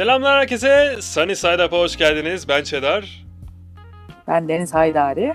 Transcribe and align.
Selamlar 0.00 0.38
herkese. 0.38 0.96
Sunny 1.00 1.34
Side 1.34 1.64
Up'a 1.64 1.78
hoş 1.78 1.96
geldiniz. 1.96 2.48
Ben 2.48 2.62
Çedar. 2.62 3.26
Ben 4.28 4.48
Deniz 4.48 4.74
Haydari. 4.74 5.34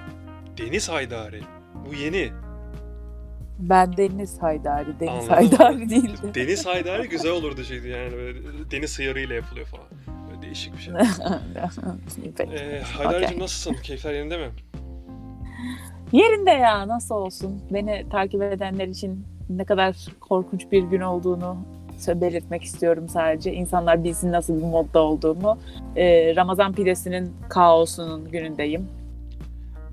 Deniz 0.57 0.89
Haydari. 0.89 1.41
Bu 1.89 1.93
yeni. 1.93 2.29
Ben 3.59 3.97
Deniz 3.97 4.41
Haydari. 4.41 4.99
Deniz 4.99 5.29
Anladım. 5.29 5.57
Haydari 5.57 5.89
değildi. 5.89 6.17
Deniz 6.35 6.65
Haydari 6.65 7.09
güzel 7.09 7.31
olurdu 7.31 7.63
şeydi 7.63 7.87
yani 7.87 8.11
böyle 8.11 8.39
deniz 8.71 8.99
hıyarıyla 8.99 9.35
yapılıyor 9.35 9.67
falan. 9.67 9.85
Böyle 10.29 10.41
değişik 10.41 10.77
bir 10.77 10.81
şey. 10.81 10.93
Ee, 12.39 12.81
Haydar'cığım 12.81 13.25
Okey. 13.27 13.39
nasılsın? 13.39 13.73
Keyifler 13.73 14.13
yerinde 14.13 14.37
mi? 14.37 14.49
Yerinde 16.11 16.51
ya 16.51 16.87
nasıl 16.87 17.15
olsun. 17.15 17.61
Beni 17.71 18.09
takip 18.09 18.41
edenler 18.41 18.87
için 18.87 19.25
ne 19.49 19.65
kadar 19.65 19.95
korkunç 20.19 20.71
bir 20.71 20.83
gün 20.83 21.01
olduğunu 21.01 21.74
belirtmek 22.07 22.63
istiyorum 22.63 23.09
sadece. 23.09 23.53
İnsanlar 23.53 24.03
bilsin 24.03 24.31
nasıl 24.31 24.57
bir 24.57 24.63
modda 24.63 24.99
olduğumu. 24.99 25.59
Ee, 25.95 26.35
Ramazan 26.35 26.73
pidesinin 26.73 27.33
kaosunun 27.49 28.31
günündeyim. 28.31 28.87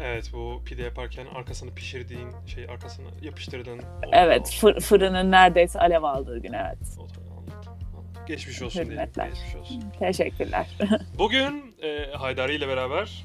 Evet 0.01 0.31
bu 0.33 0.63
pide 0.65 0.83
yaparken 0.83 1.27
arkasını 1.35 1.75
pişirdiğin 1.75 2.29
şey 2.47 2.65
arkasını 2.65 3.07
yapıştırdığın. 3.23 3.81
Evet 4.13 4.49
fır- 4.61 4.81
fırının 4.81 5.31
neredeyse 5.31 5.81
alev 5.81 6.03
aldığı 6.03 6.39
gün 6.39 6.53
evet. 6.53 6.79
Geçmiş 8.27 8.63
olsun 8.63 8.87
diyelim. 8.87 9.09
Geçmiş 9.17 9.57
olsun. 9.57 9.83
Teşekkürler. 9.99 10.67
Bugün 11.19 11.75
e, 11.83 12.17
Haydari 12.17 12.55
ile 12.55 12.69
beraber 12.69 13.25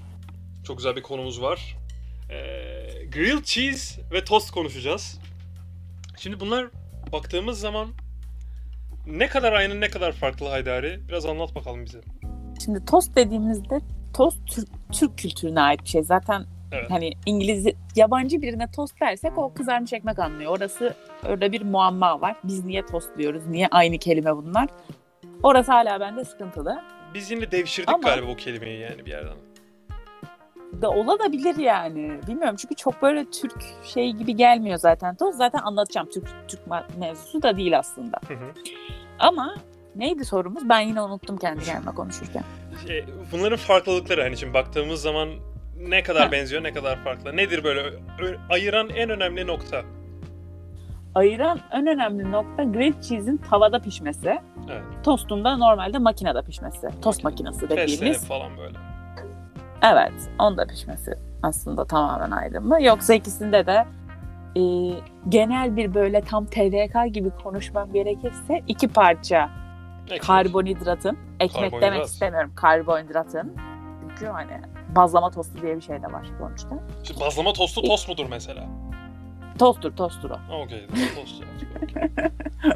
çok 0.64 0.78
güzel 0.78 0.96
bir 0.96 1.02
konumuz 1.02 1.42
var. 1.42 1.78
E, 2.30 2.36
grilled 3.14 3.44
cheese 3.44 4.02
ve 4.12 4.24
tost 4.26 4.52
konuşacağız. 4.52 5.20
Şimdi 6.18 6.40
bunlar 6.40 6.68
baktığımız 7.12 7.60
zaman 7.60 7.88
ne 9.08 9.28
kadar 9.28 9.54
aynı 9.54 9.82
ne 9.82 9.90
kadar 9.90 10.12
farklı 10.12 10.48
Haydari? 10.48 11.00
Biraz 11.08 11.26
anlat 11.26 11.56
bakalım 11.56 11.86
bize. 11.86 12.02
Şimdi 12.66 12.86
tost 12.86 13.16
dediğimizde 13.16 13.80
tost 14.14 14.38
Türk, 14.48 14.68
Türk 14.94 15.18
kültürüne 15.18 15.62
ait 15.62 15.84
bir 15.84 15.90
şey. 15.90 16.04
Zaten 16.04 16.46
Evet. 16.72 16.92
hani 16.92 17.12
İngiliz 17.26 17.68
yabancı 17.96 18.42
birine 18.42 18.72
tost 18.72 19.02
dersek 19.02 19.38
o 19.38 19.54
kızarmış 19.54 19.94
ekmek 19.94 20.20
anlıyor. 20.20 20.58
Orası 20.58 20.94
öyle 21.28 21.52
bir 21.52 21.62
muamma 21.62 22.22
var. 22.22 22.36
Biz 22.44 22.66
niye 22.66 22.86
tost 22.86 23.18
diyoruz? 23.18 23.48
Niye 23.48 23.68
aynı 23.72 23.98
kelime 23.98 24.36
bunlar? 24.36 24.68
Orası 25.44 25.72
hala 25.72 26.00
bende 26.00 26.26
sıkıntılı. 26.26 26.82
Biz 27.14 27.32
yine 27.32 27.52
devşirdik 27.52 27.90
Ama- 27.90 28.10
galiba 28.10 28.28
bu 28.28 28.36
kelimeyi 28.36 28.80
yani 28.80 29.06
bir 29.06 29.12
yerden. 29.12 29.36
Da 30.82 30.90
olabilir 30.90 31.58
yani. 31.58 32.20
Bilmiyorum 32.28 32.56
çünkü 32.56 32.76
çok 32.76 33.02
böyle 33.02 33.26
Türk 33.26 33.64
şey 33.84 34.12
gibi 34.12 34.36
gelmiyor 34.36 34.78
zaten. 34.78 35.16
Tost 35.16 35.38
zaten 35.38 35.60
anlatacağım. 35.60 36.10
Türk 36.10 36.28
Türk 36.48 36.60
mevzusu 36.98 37.42
da 37.42 37.58
değil 37.58 37.80
aslında. 37.80 38.20
Hı 38.28 38.34
hı. 38.34 38.52
Ama 39.20 39.56
neydi 39.96 40.26
sorumuz? 40.26 40.70
Ben 40.70 40.80
yine 40.80 41.02
unuttum 41.02 41.38
kendi 41.38 41.64
kendime 41.64 41.92
konuşurken. 41.92 42.44
Şey, 42.88 43.06
bunların 43.32 43.58
farklılıkları 43.58 44.22
hani 44.22 44.38
şimdi 44.38 44.54
baktığımız 44.54 45.02
zaman 45.02 45.30
ne 45.80 46.04
kadar 46.04 46.32
benziyor 46.32 46.64
ne 46.64 46.74
kadar 46.74 47.04
farklı. 47.04 47.38
Nedir 47.38 47.64
böyle 47.64 47.82
ayıran 48.50 48.90
en 48.90 49.10
önemli 49.10 49.48
nokta? 49.48 49.82
Ayıran 51.16 51.60
en 51.72 51.88
önemli 51.88 52.32
nokta 52.32 52.64
grilled 52.64 53.02
cheese'in 53.02 53.38
tavada 53.38 53.80
pişmesi. 53.80 54.40
Evet. 54.72 54.84
Tostun 55.04 55.44
da 55.44 55.58
normalde 55.58 55.98
makinede 55.98 56.42
pişmesi. 56.42 56.88
Tost 57.02 57.24
Makine. 57.24 57.50
makinesi 57.50 57.70
dediğimiz. 57.70 58.26
falan 58.28 58.58
böyle. 58.58 58.78
Evet, 59.84 60.14
onda 60.40 60.66
pişmesi 60.68 61.14
aslında 61.44 61.86
tamamen 61.86 62.32
ayrı 62.32 62.62
mı? 62.62 62.84
Yoksa 62.84 63.14
ikisinde 63.14 63.66
de 63.66 63.86
e, 64.60 64.62
genel 65.30 65.76
bir 65.76 65.94
böyle 65.94 66.22
tam 66.22 66.46
TDK 66.46 67.14
gibi 67.14 67.30
konuşmam 67.44 67.94
gerekirse 67.94 68.64
iki 68.68 68.88
parça 68.88 69.50
Ekmek. 70.06 70.22
karbonhidratın, 70.22 71.18
ekmek 71.40 71.54
Karbonhidrat. 71.54 71.82
demek 71.82 72.06
istemiyorum 72.06 72.52
karbonhidratın. 72.56 73.56
Çünkü 74.10 74.26
hani 74.32 74.62
bazlama 74.96 75.32
tostu 75.32 75.62
diye 75.62 75.76
bir 75.76 75.82
şey 75.82 76.02
de 76.04 76.08
var 76.14 76.28
sonuçta. 76.40 76.70
Şimdi 77.04 77.20
bazlama 77.20 77.54
tostu 77.54 77.82
tost 77.82 78.10
mudur 78.10 78.26
mesela? 78.30 78.64
Tosttur, 79.60 79.96
tosttur 79.96 80.30
o. 80.30 80.62
Okey. 80.64 80.88
Tost. 81.16 81.44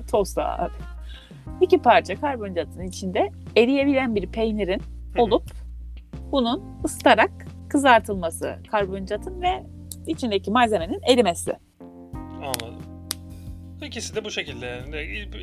Tost 0.11 0.37
abi. 0.37 0.71
İki 1.61 1.81
parça 1.81 2.15
karbonhidratın 2.21 2.81
içinde 2.81 3.31
eriyebilen 3.57 4.15
bir 4.15 4.27
peynirin 4.27 4.81
olup 5.17 5.43
bunun 6.31 6.81
ısıtarak 6.85 7.31
kızartılması 7.69 8.59
karbonhidratın 8.71 9.41
ve 9.41 9.63
içindeki 10.07 10.51
malzemenin 10.51 11.01
erimesi. 11.07 11.53
Anladım. 12.41 12.81
İkisi 13.85 14.15
de 14.15 14.25
bu 14.25 14.31
şekilde 14.31 14.65
yani. 14.65 14.95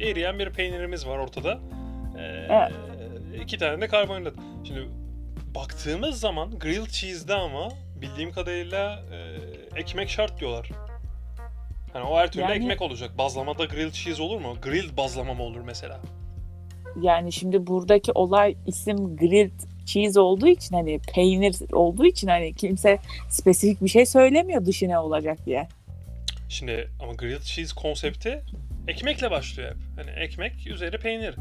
Eriyen 0.02 0.38
bir 0.38 0.50
peynirimiz 0.50 1.06
var 1.06 1.18
ortada. 1.18 1.58
Ee, 2.18 2.46
Evet. 2.50 2.72
iki 3.42 3.58
tane 3.58 3.80
de 3.80 3.88
karbonhidrat. 3.88 4.34
Şimdi 4.64 4.88
baktığımız 5.54 6.20
zaman 6.20 6.58
grilled 6.58 6.86
cheese'de 6.90 7.34
ama 7.34 7.68
bildiğim 8.02 8.32
kadarıyla 8.32 9.00
e, 9.12 9.36
ekmek 9.80 10.08
şart 10.08 10.40
diyorlar. 10.40 10.70
Hani 11.92 12.04
o 12.04 12.16
her 12.16 12.32
türlü 12.32 12.42
Yani- 12.42 12.54
ekmek 12.54 12.82
olacak. 12.82 13.10
Bazlamada 13.18 13.64
grilled 13.64 13.92
cheese 13.92 14.22
olur 14.22 14.40
mu? 14.40 14.54
Grilled 14.62 14.96
bazlama 14.96 15.34
mı 15.34 15.42
olur 15.42 15.60
mesela? 15.60 16.00
Yani 17.02 17.32
şimdi 17.32 17.66
buradaki 17.66 18.12
olay 18.12 18.56
isim 18.66 19.16
grilled 19.16 19.60
cheese 19.88 20.20
olduğu 20.20 20.48
için 20.48 20.76
hani 20.76 21.00
peynir 21.14 21.56
olduğu 21.72 22.06
için 22.06 22.28
hani 22.28 22.54
kimse 22.54 22.98
spesifik 23.28 23.82
bir 23.82 23.88
şey 23.88 24.06
söylemiyor 24.06 24.66
dışı 24.66 24.88
ne 24.88 24.98
olacak 24.98 25.46
diye. 25.46 25.68
Şimdi 26.48 26.88
ama 27.02 27.12
grilled 27.12 27.42
cheese 27.42 27.74
konsepti 27.74 28.42
ekmekle 28.88 29.30
başlıyor 29.30 29.70
hep. 29.70 29.76
Hani 29.96 30.10
ekmek 30.10 30.66
üzeri 30.66 30.98
peynir. 30.98 31.34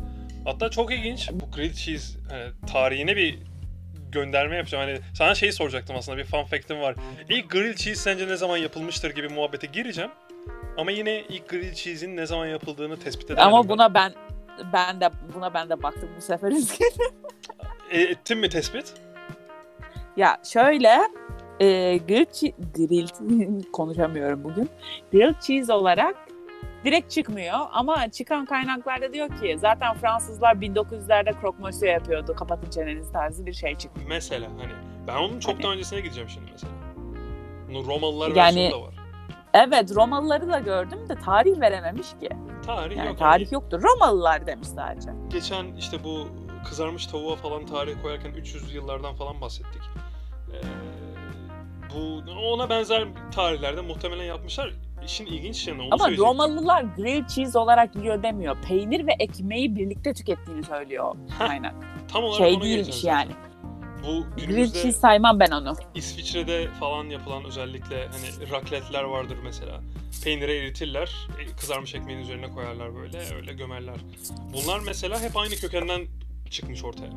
Hatta 0.45 0.69
çok 0.69 0.93
ilginç 0.93 1.29
bu 1.33 1.51
grilled 1.55 1.73
cheese 1.75 2.19
hani 2.29 2.43
tarihine 2.67 3.15
bir 3.15 3.39
gönderme 4.11 4.55
yapacağım. 4.55 4.89
Hani 4.89 4.99
sana 5.13 5.35
şeyi 5.35 5.53
soracaktım 5.53 5.95
aslında 5.95 6.17
bir 6.17 6.23
fun 6.23 6.43
fact'im 6.43 6.79
var. 6.79 6.95
İlk 7.29 7.49
grilled 7.49 7.77
cheese 7.77 8.01
sence 8.01 8.27
ne 8.27 8.37
zaman 8.37 8.57
yapılmıştır 8.57 9.15
gibi 9.15 9.29
muhabbete 9.29 9.67
gireceğim. 9.67 10.11
Ama 10.77 10.91
yine 10.91 11.21
ilk 11.29 11.49
grilled 11.49 11.73
cheese'in 11.73 12.17
ne 12.17 12.25
zaman 12.25 12.47
yapıldığını 12.47 12.99
tespit 12.99 13.25
edemedim. 13.25 13.47
Ama 13.47 13.69
buna 13.69 13.93
ben 13.93 14.13
ben 14.73 15.01
de 15.01 15.09
buna 15.35 15.53
ben 15.53 15.69
de 15.69 15.83
baktım 15.83 16.09
bu 16.17 16.21
sefer 16.21 16.51
üzgünüm. 16.51 16.91
E, 17.91 18.01
ettin 18.01 18.37
mi 18.37 18.49
tespit? 18.49 18.93
Ya 20.17 20.37
şöyle 20.43 20.89
e, 21.59 21.97
grilled, 21.97 22.27
chee- 22.27 22.53
grilled 22.75 23.63
konuşamıyorum 23.73 24.43
bugün. 24.43 24.69
Grilled 25.11 25.39
cheese 25.41 25.73
olarak 25.73 26.15
direkt 26.85 27.11
çıkmıyor 27.11 27.59
ama 27.71 28.11
çıkan 28.11 28.45
kaynaklarda 28.45 29.13
diyor 29.13 29.29
ki 29.41 29.57
zaten 29.59 29.93
Fransızlar 29.93 30.55
1900'lerde 30.55 31.41
croque 31.41 31.59
monsieur 31.63 31.93
yapıyordu. 31.93 32.35
Kapatın 32.35 32.69
çeneniz 32.69 33.11
tarzı 33.11 33.45
bir 33.45 33.53
şey 33.53 33.75
çıkmış. 33.75 34.05
Mesela 34.07 34.47
hani 34.57 34.71
ben 35.07 35.15
onun 35.15 35.39
çok 35.39 35.63
daha 35.63 35.71
öncesine 35.71 35.99
gideceğim 36.01 36.29
şimdi 36.29 36.51
mesela. 36.51 36.73
Bunun 37.69 37.87
Romalılar 37.87 38.31
Yani- 38.35 38.71
da 38.71 38.81
var. 38.81 38.93
Evet 39.53 39.95
Romalıları 39.95 40.49
da 40.51 40.59
gördüm 40.59 40.99
de 41.09 41.15
tarih 41.15 41.59
verememiş 41.59 42.07
ki. 42.19 42.29
Tarih 42.65 42.97
Yani 42.97 43.07
yok. 43.07 43.17
tarih 43.17 43.51
yoktu. 43.51 43.79
Romalılar 43.83 44.47
demiş 44.47 44.67
sadece. 44.67 45.09
geçen 45.29 45.75
işte 45.75 46.03
bu 46.03 46.27
kızarmış 46.69 47.05
tavuğa 47.07 47.35
falan 47.35 47.65
tarih 47.65 48.01
koyarken 48.01 48.31
300 48.31 48.73
yıllardan 48.73 49.15
falan 49.15 49.41
bahsettik. 49.41 49.81
Ee, 50.53 50.57
bu 51.95 52.23
ona 52.53 52.69
benzer 52.69 53.07
tarihlerde 53.31 53.81
muhtemelen 53.81 54.23
yapmışlar. 54.23 54.73
İşin 55.05 55.25
ilginç 55.25 55.67
yanı 55.67 55.81
onu 55.81 55.87
Ama 55.93 55.97
söyleyecektim. 56.03 56.25
Romalılar 56.27 56.81
grilled 56.81 57.27
cheese 57.27 57.59
olarak 57.59 57.95
yiyor 57.95 58.23
demiyor. 58.23 58.57
Peynir 58.67 59.07
ve 59.07 59.11
ekmeği 59.19 59.75
birlikte 59.75 60.13
tükettiğini 60.13 60.63
söylüyor 60.63 61.15
kaynak. 61.37 61.75
Tam 62.11 62.23
olarak 62.23 62.37
Şey 62.37 62.53
ona 62.55 62.63
değilmiş 62.63 63.03
yani. 63.03 63.31
zaten. 63.31 63.47
Bu 64.03 64.25
Grilled 64.35 64.73
cheese 64.73 64.91
saymam 64.91 65.39
ben 65.39 65.51
onu. 65.51 65.75
İsviçre'de 65.95 66.67
falan 66.79 67.05
yapılan 67.05 67.43
özellikle 67.45 68.07
hani 68.07 68.51
rakletler 68.51 69.03
vardır 69.03 69.37
mesela. 69.43 69.81
Peyniri 70.23 70.51
eritirler, 70.51 71.27
e, 71.39 71.55
kızarmış 71.55 71.95
ekmeğin 71.95 72.19
üzerine 72.19 72.49
koyarlar 72.51 72.95
böyle, 72.95 73.35
öyle 73.35 73.53
gömerler. 73.53 73.95
Bunlar 74.53 74.79
mesela 74.79 75.21
hep 75.21 75.37
aynı 75.37 75.55
kökenden 75.55 76.07
çıkmış 76.51 76.83
ortaya. 76.83 77.11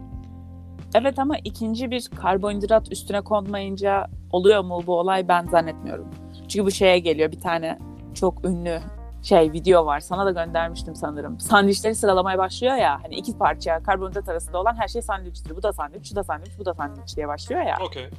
Evet 0.94 1.18
ama 1.18 1.36
ikinci 1.44 1.90
bir 1.90 2.08
karbonhidrat 2.08 2.92
üstüne 2.92 3.20
konmayınca 3.20 4.06
oluyor 4.30 4.64
mu 4.64 4.82
bu 4.86 4.98
olay 4.98 5.28
ben 5.28 5.46
zannetmiyorum. 5.46 6.08
Çünkü 6.48 6.66
bu 6.66 6.70
şeye 6.70 6.98
geliyor 6.98 7.32
bir 7.32 7.40
tane 7.40 7.78
çok 8.14 8.44
ünlü 8.44 8.80
şey 9.22 9.52
video 9.52 9.86
var. 9.86 10.00
Sana 10.00 10.26
da 10.26 10.30
göndermiştim 10.30 10.94
sanırım. 10.94 11.40
Sandviçleri 11.40 11.94
sıralamaya 11.94 12.38
başlıyor 12.38 12.74
ya. 12.74 13.02
Hani 13.02 13.14
iki 13.14 13.38
parça 13.38 13.82
karbonhidrat 13.82 14.28
arasında 14.28 14.60
olan 14.60 14.74
her 14.74 14.88
şey 14.88 15.02
sandviçtir. 15.02 15.56
Bu 15.56 15.62
da 15.62 15.72
sandviç, 15.72 16.08
şu 16.08 16.16
da 16.16 16.24
sandviç, 16.24 16.58
bu 16.58 16.64
da 16.64 16.74
sandviç 16.74 17.16
diye 17.16 17.28
başlıyor 17.28 17.62
ya. 17.62 17.76
Okey. 17.86 18.10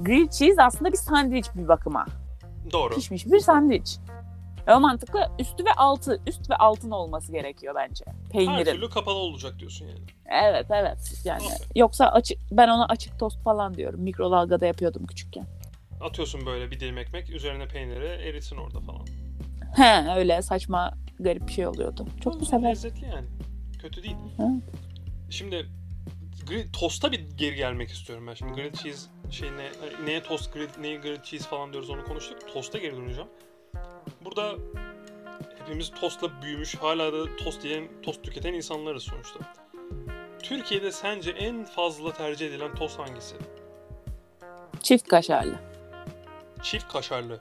Grilled 0.00 0.30
cheese 0.30 0.62
aslında 0.62 0.92
bir 0.92 0.96
sandviç 0.96 1.46
bir 1.54 1.68
bakıma. 1.68 2.06
Doğru. 2.72 2.94
Pişmiş 2.94 3.26
bir 3.26 3.40
sandviç. 3.40 3.98
O 4.68 4.80
mantıklı 4.80 5.30
üstü 5.38 5.64
ve 5.64 5.72
altı, 5.72 6.20
üst 6.26 6.50
ve 6.50 6.56
altın 6.56 6.90
olması 6.90 7.32
gerekiyor 7.32 7.74
bence. 7.74 8.04
Her 8.06 8.30
Peynirin. 8.30 8.64
türlü 8.64 8.88
kapalı 8.90 9.18
olacak 9.18 9.58
diyorsun 9.58 9.86
yani. 9.86 10.00
Evet 10.44 10.66
evet 10.70 11.20
yani 11.24 11.42
Okey. 11.44 11.56
yoksa 11.76 12.06
açık 12.06 12.38
ben 12.50 12.68
ona 12.68 12.86
açık 12.86 13.18
tost 13.18 13.42
falan 13.42 13.74
diyorum. 13.74 14.00
Mikrodalgada 14.00 14.66
yapıyordum 14.66 15.06
küçükken. 15.06 15.46
Atıyorsun 16.00 16.46
böyle 16.46 16.70
bir 16.70 16.80
dilim 16.80 16.98
ekmek, 16.98 17.30
üzerine 17.30 17.68
peyniri 17.68 18.06
eritsin 18.06 18.56
orada 18.56 18.80
falan. 18.80 19.06
He 19.76 20.18
öyle 20.18 20.42
saçma 20.42 20.94
garip 21.20 21.48
bir 21.48 21.52
şey 21.52 21.66
oluyordu. 21.66 22.06
Çok 22.24 22.32
da 22.32 22.36
Ama 22.36 22.46
severim. 22.46 22.64
Lezzetli 22.68 23.06
yani. 23.06 23.26
Kötü 23.78 24.02
değil. 24.02 24.16
Evet. 24.38 24.62
Şimdi 25.30 25.66
Grilled 26.48 26.72
toast'a 26.72 27.12
bir 27.12 27.20
geri 27.36 27.54
gelmek 27.54 27.90
istiyorum 27.90 28.26
ben 28.26 28.34
şimdi. 28.34 28.52
Grilled 28.52 28.74
cheese 28.74 29.08
şeyine 29.30 29.70
hani 29.80 30.06
neye 30.06 30.22
toast, 30.22 30.52
grilled, 30.54 30.70
neye 30.80 30.96
grilled 30.96 31.22
cheese 31.22 31.48
falan 31.48 31.72
diyoruz 31.72 31.90
onu 31.90 32.04
konuştuk. 32.04 32.38
Toast'a 32.52 32.78
geri 32.78 32.96
döneceğim. 32.96 33.28
Burada 34.24 34.54
hepimiz 35.58 35.90
tostla 36.00 36.42
büyümüş, 36.42 36.74
hala 36.74 37.12
da 37.12 37.36
tost 37.36 37.64
yiyen, 37.64 37.88
tost 38.02 38.22
tüketen 38.22 38.52
insanlarız 38.52 39.02
sonuçta. 39.02 39.40
Türkiye'de 40.42 40.92
sence 40.92 41.30
en 41.30 41.64
fazla 41.64 42.12
tercih 42.12 42.46
edilen 42.46 42.74
tost 42.74 42.98
hangisi? 42.98 43.36
Çift 44.82 45.08
kaşarlı. 45.08 45.54
Çift 46.62 46.92
kaşarlı. 46.92 47.38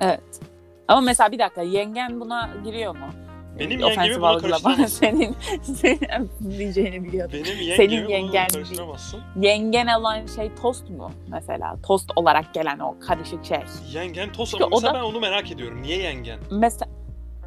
Evet. 0.00 0.40
Ama 0.88 1.00
mesela 1.00 1.32
bir 1.32 1.38
dakika 1.38 1.62
yengen 1.62 2.20
buna 2.20 2.50
giriyor 2.64 2.96
mu? 2.96 3.25
Benim 3.58 3.80
buna 3.80 4.28
algılama. 4.28 4.88
Senin, 4.88 5.36
senin 5.62 6.30
diyeceğini 6.50 7.04
biliyordum. 7.04 7.32
Benim 7.44 7.76
Senin 7.76 7.90
yengemi 7.90 8.06
buna 8.06 8.12
yengen 8.16 8.48
karıştıramazsın. 8.48 9.20
Yengen 9.40 9.86
olan 9.86 10.26
şey 10.26 10.50
tost 10.62 10.90
mu 10.90 11.10
mesela? 11.28 11.76
Tost 11.86 12.10
olarak 12.16 12.54
gelen 12.54 12.78
o 12.78 12.96
karışık 13.06 13.44
şey. 13.44 13.58
Yengen 13.92 14.32
tost 14.32 14.50
Çünkü 14.50 14.64
ama 14.64 14.76
mesela 14.76 14.94
da- 14.94 14.98
ben 14.98 15.04
onu 15.04 15.20
merak 15.20 15.52
ediyorum. 15.52 15.82
Niye 15.82 15.98
yengen? 15.98 16.38
Mesela 16.50 16.88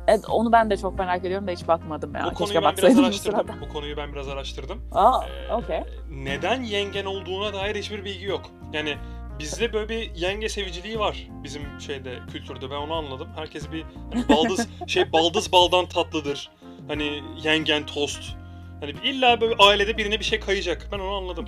Evet, 0.07 0.29
onu 0.29 0.51
ben 0.51 0.69
de 0.69 0.77
çok 0.77 0.99
merak 0.99 1.25
ediyorum 1.25 1.47
da 1.47 1.51
hiç 1.51 1.67
bakmadım 1.67 2.13
ya. 2.15 2.19
Bu 2.19 2.33
konuyu 2.33 2.37
Keşke 2.53 2.65
ben 2.65 2.77
biraz 2.77 2.97
bu 2.97 3.05
araştırdım. 3.05 3.39
sırada. 3.47 3.61
Bu 3.61 3.69
konuyu 3.73 3.97
ben 3.97 4.13
biraz 4.13 4.27
araştırdım. 4.29 4.81
Aa, 4.91 5.21
Ee, 5.49 5.53
okey. 5.53 5.79
Neden 6.11 6.61
yengen 6.63 7.05
olduğuna 7.05 7.53
dair 7.53 7.75
hiçbir 7.75 8.05
bilgi 8.05 8.25
yok. 8.25 8.41
Yani 8.73 8.97
bizde 9.39 9.73
böyle 9.73 9.89
bir 9.89 10.15
yenge 10.15 10.49
seviciliği 10.49 10.99
var 10.99 11.27
bizim 11.43 11.61
şeyde 11.79 12.19
kültürde 12.31 12.69
ben 12.69 12.75
onu 12.75 12.93
anladım. 12.93 13.27
Herkes 13.35 13.71
bir 13.71 13.85
hani 14.13 14.29
baldız 14.29 14.67
şey 14.87 15.11
baldız 15.13 15.51
baldan 15.51 15.85
tatlıdır. 15.85 16.51
Hani 16.87 17.23
yengen 17.43 17.85
tost. 17.85 18.23
Hani 18.79 18.93
illa 19.03 19.41
böyle 19.41 19.55
ailede 19.55 19.97
birine 19.97 20.19
bir 20.19 20.25
şey 20.25 20.39
kayacak. 20.39 20.89
Ben 20.91 20.99
onu 20.99 21.15
anladım. 21.15 21.45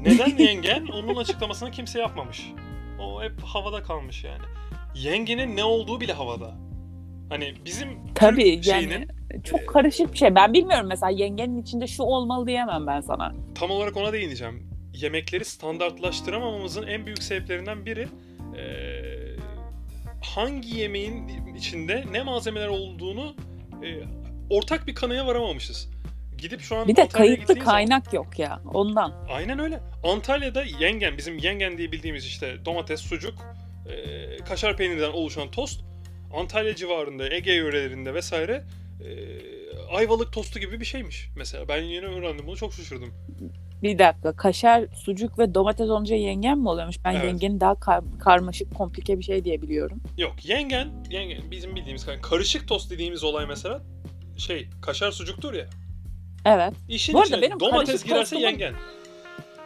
Neden 0.00 0.38
yengen? 0.44 0.86
Onun 0.86 1.16
açıklamasını 1.16 1.70
kimse 1.70 2.00
yapmamış. 2.00 2.46
O 3.00 3.22
hep 3.22 3.42
havada 3.42 3.82
kalmış 3.82 4.24
yani. 4.24 4.42
Yengenin 4.94 5.56
ne 5.56 5.64
olduğu 5.64 6.00
bile 6.00 6.12
havada. 6.12 6.54
Hani 7.28 7.54
bizim 7.64 7.88
Tabii 8.14 8.54
Türk 8.56 8.66
yani 8.66 8.82
şeyinin 8.82 9.08
çok 9.44 9.66
karışık 9.66 10.12
bir 10.12 10.18
şey. 10.18 10.34
Ben 10.34 10.52
bilmiyorum 10.52 10.86
mesela 10.88 11.10
yengenin 11.10 11.62
içinde 11.62 11.86
şu 11.86 12.02
olmalı 12.02 12.46
diyemem 12.46 12.86
ben 12.86 13.00
sana. 13.00 13.34
tam 13.54 13.70
olarak 13.70 13.96
ona 13.96 14.12
değineceğim. 14.12 14.75
Yemekleri 15.00 15.44
standartlaştıramamamızın 15.44 16.86
en 16.86 17.06
büyük 17.06 17.22
sebeplerinden 17.22 17.86
biri 17.86 18.08
eee, 18.56 19.36
hangi 20.34 20.76
yemeğin 20.78 21.54
içinde 21.56 22.04
ne 22.12 22.22
malzemeler 22.22 22.68
olduğunu 22.68 23.36
eee, 23.82 24.04
ortak 24.50 24.86
bir 24.86 24.94
kanıya 24.94 25.26
varamamışız. 25.26 25.88
Gidip 26.38 26.60
şu 26.60 26.76
an 26.76 26.88
Bir 26.88 26.96
de 26.96 27.02
Antalya'ya 27.02 27.26
kayıtlı 27.36 27.40
gittiğin 27.54 27.64
zaman- 27.64 27.74
kaynak 27.76 28.12
yok 28.12 28.38
ya 28.38 28.60
ondan. 28.74 29.26
Aynen 29.28 29.58
öyle. 29.58 29.80
Antalya'da 30.04 30.62
yengen, 30.80 31.18
bizim 31.18 31.38
yengen 31.38 31.78
diye 31.78 31.92
bildiğimiz 31.92 32.24
işte 32.26 32.64
domates, 32.64 33.00
sucuk, 33.00 33.34
eee, 33.88 34.36
kaşar 34.48 34.76
peynirden 34.76 35.12
oluşan 35.12 35.50
tost. 35.50 35.80
Antalya 36.34 36.74
civarında, 36.76 37.34
Ege 37.34 37.52
yörelerinde 37.52 38.14
vesaire 38.14 38.64
eee, 39.00 39.42
ayvalık 39.90 40.32
tostu 40.32 40.58
gibi 40.58 40.80
bir 40.80 40.84
şeymiş. 40.84 41.28
Mesela 41.36 41.68
ben 41.68 41.82
yeni 41.82 42.06
öğrendim 42.06 42.46
bunu 42.46 42.56
çok 42.56 42.74
şaşırdım. 42.74 43.14
Bir 43.82 43.98
dakika 43.98 44.32
kaşar, 44.36 44.84
sucuk 44.94 45.38
ve 45.38 45.54
domates 45.54 45.90
olunca 45.90 46.16
yengen 46.16 46.58
mi 46.58 46.68
oluyormuş? 46.68 46.96
Ben 47.04 47.12
Evet. 47.12 47.24
yengenin 47.24 47.60
daha 47.60 47.74
kar- 47.80 48.04
karmaşık, 48.20 48.74
komplike 48.74 49.18
bir 49.18 49.24
şey 49.24 49.44
diye 49.44 49.62
biliyorum. 49.62 50.00
Yok 50.18 50.34
yengen, 50.44 50.88
yengen 51.10 51.50
bizim 51.50 51.76
bildiğimiz 51.76 52.06
karışık 52.22 52.68
tost 52.68 52.90
dediğimiz 52.90 53.24
olay 53.24 53.46
mesela 53.46 53.82
şey 54.36 54.68
kaşar 54.82 55.10
sucuktur 55.10 55.54
ya. 55.54 55.66
Evet. 56.44 56.72
İşin 56.88 57.14
Bu 57.14 57.18
arada 57.18 57.28
içine 57.28 57.42
benim 57.42 57.60
domates 57.60 57.86
karışık 57.86 58.06
girerse 58.06 58.36
tostumun- 58.36 58.40
yengen. 58.40 58.74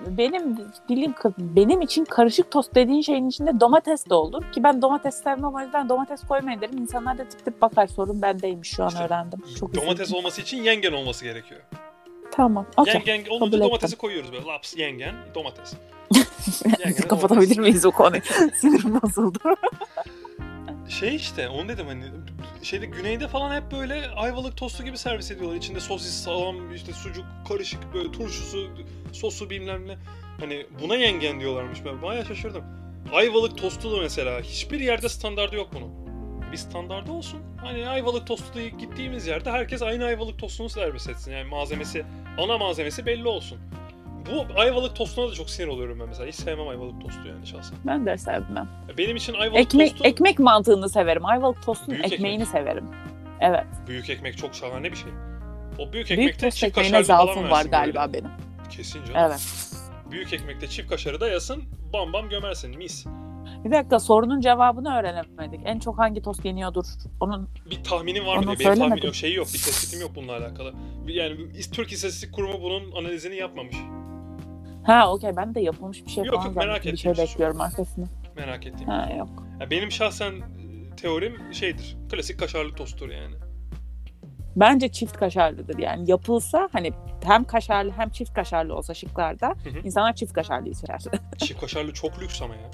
Benim 0.07 0.57
dilim 0.89 1.15
benim 1.39 1.81
için 1.81 2.05
karışık 2.05 2.51
tost 2.51 2.75
dediğin 2.75 3.01
şeyin 3.03 3.29
içinde 3.29 3.61
domates 3.61 4.09
de 4.11 4.15
olur 4.15 4.53
ki 4.53 4.63
ben 4.63 4.83
domates 4.83 5.15
sevmem 5.23 5.55
o 5.55 5.61
yüzden 5.61 5.89
domates 5.89 6.21
koymayın 6.23 6.61
derim. 6.61 6.79
İnsanlar 6.79 7.19
da 7.19 7.29
tip 7.29 7.45
tip 7.45 7.63
bakar 7.63 7.87
sorun 7.87 8.23
bendeymiş 8.23 8.69
şu 8.69 8.85
an 8.85 8.89
İşte 8.89 9.05
öğrendim. 9.05 9.41
Çok 9.61 9.75
domates 9.75 10.01
üzüldüm. 10.01 10.19
olması 10.19 10.41
için 10.43 10.63
yengen 10.63 10.93
olması 10.93 11.25
gerekiyor. 11.25 11.61
Tamam. 12.33 12.67
Okey. 12.77 13.03
Yengen 13.07 13.31
olunca 13.31 13.51
kabul 13.51 13.65
domatesi 13.65 13.87
ettim. 13.87 13.99
koyuyoruz 13.99 14.33
böyle 14.33 14.45
laps 14.45 14.77
yengen 14.77 15.15
domates. 15.35 15.75
Yengen 16.79 17.09
Kapatabilir 17.09 17.59
miyiz 17.59 17.85
o 17.85 17.91
konuyu? 17.91 18.23
Sinirim 18.55 19.03
bozuldu. 19.03 19.39
Şey 20.89 21.17
işte 21.17 21.49
onu 21.49 21.69
dedim 21.69 21.87
hani 21.87 22.05
şeyde 22.63 22.87
güneyde 22.87 23.29
falan 23.29 23.57
hep 23.57 23.73
böyle 23.73 24.09
ayvalık 24.09 24.57
tostu 24.57 24.85
gibi 24.85 24.99
servis 24.99 25.31
ediyorlar. 25.31 25.57
İçinde 25.57 25.81
sosis, 25.81 26.25
salam, 26.25 26.75
işte 26.75 26.93
sucuk, 26.93 27.25
karışık 27.49 27.95
böyle 27.95 28.13
turşusu, 28.13 28.69
sosu 29.13 29.51
bilmem 29.51 29.89
ne. 29.89 29.97
Hani 30.41 30.67
buna 30.83 30.97
yengen 30.97 31.41
diyorlarmış 31.41 31.85
ben. 31.85 32.03
Bayağı 32.03 32.27
şaşırdım. 32.27 32.65
Ayvalık 33.13 33.59
tostu 33.59 33.93
da 33.93 33.97
mesela 33.97 34.41
hiçbir 34.41 34.81
yerde 34.81 35.09
standardı 35.09 35.57
yok 35.57 35.69
bunun. 35.75 35.91
Bir 36.53 36.57
standardı 36.57 37.13
olsun. 37.13 37.41
Hani 37.57 37.89
ayvalık 37.89 38.27
tostu 38.27 38.55
da 38.55 38.63
gittiğimiz 38.63 39.27
yerde 39.27 39.51
herkes 39.51 39.83
aynı 39.83 40.05
ayvalık 40.05 40.39
tostunu 40.39 40.69
servis 40.69 41.09
etsin. 41.09 41.33
Yani 41.33 41.49
malzemesi, 41.49 42.05
ana 42.45 42.59
malzemesi 42.59 43.07
belli 43.07 43.29
olsun. 43.29 43.59
Bu 44.33 44.61
ayvalık 44.61 44.97
tostuna 44.97 45.31
da 45.31 45.35
çok 45.35 45.51
sinir 45.51 45.69
oluyorum 45.69 46.01
ben 46.01 46.09
mesela. 46.09 46.29
Hiç 46.29 46.35
sevmem 46.35 46.69
ayvalık 46.69 47.01
tostu 47.01 47.29
yani 47.29 47.47
şahsen. 47.47 47.79
Ben 47.87 48.07
de 48.07 48.19
sevmem. 48.19 48.69
Benim 48.99 49.17
için 49.17 49.35
ayvalık 49.35 49.61
Ekmek 49.61 49.91
tostu... 49.91 50.05
ekmek 50.09 50.39
mantığını 50.39 50.89
severim. 50.89 51.27
Ayvalık 51.27 51.63
tostun 51.67 51.95
Büyük 51.95 52.13
ekmeğini 52.13 52.43
ekmek. 52.43 52.49
severim. 52.49 52.89
Evet. 53.41 53.65
Büyük 53.87 54.11
ekmek 54.11 54.39
çok 54.39 54.55
şahane 54.55 54.93
bir 54.93 54.97
şey. 54.97 55.11
O 55.79 55.79
büyük 55.79 55.93
Büyük 55.93 56.11
ekmekte 56.11 56.47
tost 56.47 56.59
çift 56.59 56.75
kaşarlı 56.75 57.05
falan 57.07 57.51
var 57.51 57.65
galiba 57.65 58.07
böyle. 58.07 58.13
benim. 58.25 58.31
Kesin 58.71 59.05
canım. 59.05 59.21
Evet. 59.31 59.41
Büyük 60.11 60.33
ekmekte 60.33 60.69
çift 60.69 60.91
kaşarı 60.91 61.21
da 61.21 61.29
yasın, 61.29 61.63
bam 61.93 62.13
bam 62.13 62.29
gömersin, 62.29 62.77
mis. 62.79 63.07
Bir 63.65 63.71
dakika 63.71 64.01
sorunun 64.01 64.41
cevabını 64.41 64.95
öğrenemedik. 64.95 65.61
En 65.65 65.79
çok 65.79 65.99
hangi 65.99 66.23
tost 66.23 66.45
yeniyordur? 66.45 66.85
Onun 67.21 67.49
Bir 67.71 67.85
tahminin 67.85 68.27
var 68.27 68.37
mı. 68.37 68.43
Benim 68.47 68.57
tahminim 68.59 68.77
söylemedim. 68.77 69.05
yok, 69.07 69.15
şey 69.15 69.35
yok, 69.35 69.47
bir 69.47 69.59
tespitim 69.63 70.01
yok 70.01 70.11
bununla 70.15 70.37
alakalı. 70.37 70.73
Yani 71.07 71.37
Türk 71.73 71.93
İstatistik 71.93 72.35
Kurumu 72.35 72.63
bunun 72.63 72.93
analizini 72.93 73.37
yapmamış. 73.37 73.77
Ha 74.87 75.13
okey 75.13 75.37
ben 75.37 75.55
de 75.55 75.61
yapılmış 75.61 76.05
bir 76.07 76.11
şey 76.11 76.25
Yok, 76.25 76.35
falan 76.35 76.47
yok, 76.47 76.57
merak. 76.57 76.85
Bir 76.85 76.93
ettim 76.93 77.15
şey 77.15 77.25
bekliyorum 77.25 77.61
arkasını. 77.61 78.07
Merak 78.37 78.67
ettiğim. 78.67 78.89
Ha 78.91 79.11
yok. 79.19 79.29
Ya 79.61 79.71
benim 79.71 79.91
şahsen 79.93 80.33
e, 80.33 80.97
teorim 80.97 81.53
şeydir, 81.53 81.97
klasik 82.11 82.39
kaşarlı 82.41 82.75
tosttur 82.75 83.09
yani. 83.11 83.35
Bence 84.57 84.89
çift 84.93 85.17
kaşarlıdır 85.17 85.79
yani. 85.79 86.11
Yapılsa 86.11 86.69
hani 86.73 86.93
hem 87.25 87.45
kaşarlı 87.45 87.91
hem 87.91 88.11
çift 88.11 88.35
kaşarlı 88.35 88.77
olsa 88.77 88.95
şıklarda 88.95 89.49
hı. 89.49 89.79
insanlar 89.85 90.13
çift 90.15 90.33
kaşarlıyı 90.33 90.75
seçer. 90.75 91.01
Çift 91.39 91.61
kaşarlı 91.61 91.93
çok 91.93 92.23
lüks 92.23 92.43
ama 92.43 92.55
ya. 92.55 92.71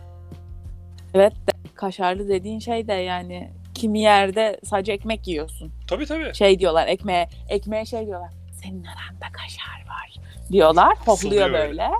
Evet 1.14 1.32
de 1.32 1.52
kaşarlı 1.74 2.28
dediğin 2.28 2.58
şey 2.58 2.88
de 2.88 2.92
yani 2.92 3.50
kimi 3.74 4.00
yerde 4.00 4.60
sadece 4.64 4.92
ekmek 4.92 5.28
yiyorsun. 5.28 5.72
Tabii 5.88 6.06
tabii. 6.06 6.34
Şey 6.34 6.58
diyorlar 6.58 6.86
ekmeğe, 6.86 7.28
ekmeğe 7.48 7.84
şey 7.86 8.06
diyorlar. 8.06 8.30
Senin 8.62 8.84
aranda 8.84 9.32
kaşar 9.32 9.84
var 9.88 10.14
diyorlar. 10.52 10.96
Hopluyor 11.06 11.52
böyle. 11.52 11.90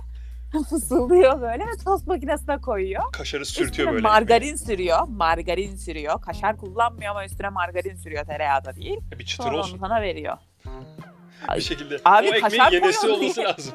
Fısıldıyor 0.70 1.40
böyle 1.40 1.64
ve 1.66 1.84
tost 1.84 2.06
makinesine 2.06 2.58
koyuyor. 2.58 3.02
Kaşarı 3.12 3.46
sürtüyor 3.46 3.68
Üstüne 3.70 3.92
böyle. 3.92 4.02
margarin 4.02 4.56
sürüyor. 4.56 4.98
Margarin 5.08 5.76
sürüyor. 5.76 6.20
Kaşar 6.20 6.56
kullanmıyor 6.56 7.10
ama 7.10 7.24
üstüne 7.24 7.48
margarin 7.48 7.96
sürüyor 7.96 8.24
tereyağı 8.24 8.64
da 8.64 8.74
değil. 8.76 8.98
ekmeğe. 9.12 9.18
Bir 9.18 9.24
çıtır 9.24 9.44
Sonra 9.44 9.58
olsun. 9.58 9.72
onu 9.72 9.80
sana 9.88 10.02
veriyor. 10.02 10.36
Bir 11.56 11.60
şekilde. 11.60 11.96
Abi 12.04 12.30
o 12.30 12.34
ekmeğin 12.34 12.72
yenesi 12.72 13.08
olması 13.08 13.40
lazım. 13.40 13.74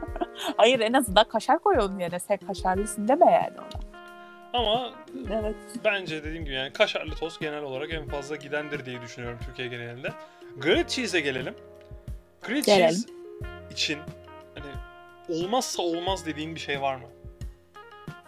Hayır 0.56 0.80
en 0.80 0.92
azından 0.92 1.28
kaşar 1.28 1.58
koy 1.58 1.76
onun 1.78 1.98
yerine. 1.98 2.18
Sen 2.18 2.36
kaşarlısın 2.36 3.08
deme 3.08 3.26
yani 3.32 3.60
ona. 3.60 3.91
Ama 4.52 4.92
Evet. 5.30 5.54
bence 5.84 6.24
dediğim 6.24 6.44
gibi 6.44 6.54
yani 6.54 6.72
kaşarlı 6.72 7.14
tost 7.14 7.40
genel 7.40 7.62
olarak 7.62 7.92
en 7.92 8.06
fazla 8.08 8.36
gidendir 8.36 8.86
diye 8.86 9.02
düşünüyorum 9.02 9.38
Türkiye 9.46 9.68
genelinde. 9.68 10.12
Grilled 10.60 10.88
cheese'e 10.88 11.20
gelelim. 11.20 11.54
Grilled 12.46 12.64
Gelelim. 12.64 12.88
cheese 12.88 13.08
için 13.70 13.98
hani 14.54 14.72
olmazsa 15.28 15.82
olmaz 15.82 16.26
dediğin 16.26 16.54
bir 16.54 16.60
şey 16.60 16.80
var 16.80 16.96
mı? 16.96 17.06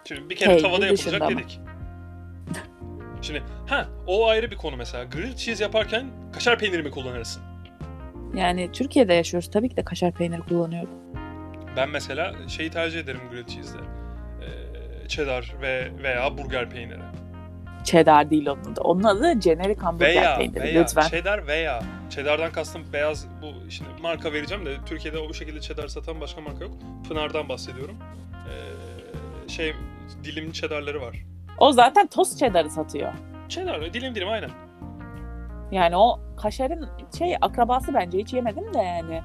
Şimdi 0.05 0.29
bir 0.29 0.35
kere 0.35 0.49
Peynir 0.49 0.63
tavada 0.63 0.85
yapılacak 0.85 1.29
dedik. 1.29 1.59
Şimdi 3.21 3.43
ha 3.67 3.87
o 4.07 4.27
ayrı 4.27 4.51
bir 4.51 4.57
konu 4.57 4.77
mesela. 4.77 5.03
Grilled 5.03 5.35
cheese 5.37 5.63
yaparken 5.63 6.05
kaşar 6.33 6.59
peyniri 6.59 6.83
mi 6.83 6.91
kullanırsın? 6.91 7.41
Yani 8.35 8.71
Türkiye'de 8.71 9.13
yaşıyoruz. 9.13 9.51
Tabii 9.51 9.69
ki 9.69 9.77
de 9.77 9.83
kaşar 9.85 10.11
peyniri 10.11 10.41
kullanıyorum. 10.41 10.89
Ben 11.77 11.89
mesela 11.89 12.33
şeyi 12.47 12.69
tercih 12.71 12.99
ederim 12.99 13.21
grilled 13.31 13.47
cheese'de. 13.47 13.81
Cheddar 15.07 15.53
ve 15.61 15.91
veya 16.03 16.37
burger 16.37 16.69
peyniri. 16.69 16.99
Cheddar 17.83 18.29
değil 18.29 18.47
onun 18.49 18.71
adı. 18.71 18.81
Onun 18.81 19.03
adı 19.03 19.33
generic 19.39 19.81
hamburger 19.81 20.07
Veya, 20.07 20.37
peyniri 20.37 20.63
veya, 20.63 20.81
lütfen. 20.81 21.07
cheddar 21.07 21.47
veya. 21.47 21.83
Cheddar'dan 22.09 22.51
kastım 22.51 22.81
beyaz 22.93 23.27
bu 23.41 23.71
şimdi 23.71 23.89
marka 24.01 24.33
vereceğim 24.33 24.65
de 24.65 24.75
Türkiye'de 24.85 25.19
o 25.19 25.33
şekilde 25.33 25.61
cheddar 25.61 25.87
satan 25.87 26.21
başka 26.21 26.41
marka 26.41 26.63
yok. 26.63 26.73
Pınar'dan 27.07 27.49
bahsediyorum. 27.49 27.95
Ee, 28.49 29.49
şey 29.49 29.73
dilimli 30.23 30.53
cheddarları 30.53 31.01
var. 31.01 31.15
O 31.57 31.71
zaten 31.71 32.07
tost 32.07 32.39
cheddar'ı 32.39 32.69
satıyor. 32.69 33.13
Cheddar 33.49 33.93
dilim 33.93 34.15
dilim 34.15 34.29
aynen. 34.29 34.49
Yani 35.71 35.97
o 35.97 36.19
kaşarın 36.37 36.89
şey 37.17 37.35
akrabası 37.41 37.93
bence 37.93 38.17
hiç 38.17 38.33
yemedim 38.33 38.73
de 38.73 38.77
yani. 38.79 39.21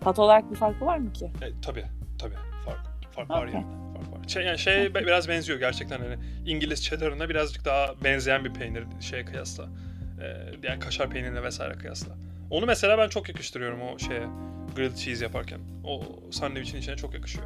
Tat 0.00 0.18
olarak 0.18 0.50
bir 0.50 0.56
farkı 0.56 0.86
var 0.86 0.98
mı 0.98 1.12
ki? 1.12 1.24
E, 1.24 1.60
tabii 1.64 1.84
tabii 2.18 2.34
fark 2.64 2.78
fark 3.14 3.30
var 3.30 3.42
Okey. 3.46 3.54
yani. 3.54 3.66
Şey, 4.26 4.44
yani 4.44 4.58
şey 4.58 4.94
biraz 4.94 5.28
benziyor 5.28 5.58
gerçekten 5.58 5.98
hani 5.98 6.16
İngiliz 6.46 6.84
cheddar'ına 6.84 7.28
birazcık 7.28 7.64
daha 7.64 7.94
benzeyen 8.04 8.44
bir 8.44 8.54
peynir 8.54 8.84
şeye 9.00 9.24
kıyasla. 9.24 9.64
E, 10.22 10.26
yani 10.68 10.80
kaşar 10.80 11.10
peynirine 11.10 11.42
vesaire 11.42 11.74
kıyasla. 11.74 12.14
Onu 12.50 12.66
mesela 12.66 12.98
ben 12.98 13.08
çok 13.08 13.28
yakıştırıyorum 13.28 13.82
o 13.82 13.98
şeye 13.98 14.22
grilled 14.76 14.96
cheese 14.96 15.24
yaparken. 15.24 15.60
O 15.84 16.02
sandviçin 16.30 16.78
içine 16.78 16.96
çok 16.96 17.14
yakışıyor. 17.14 17.44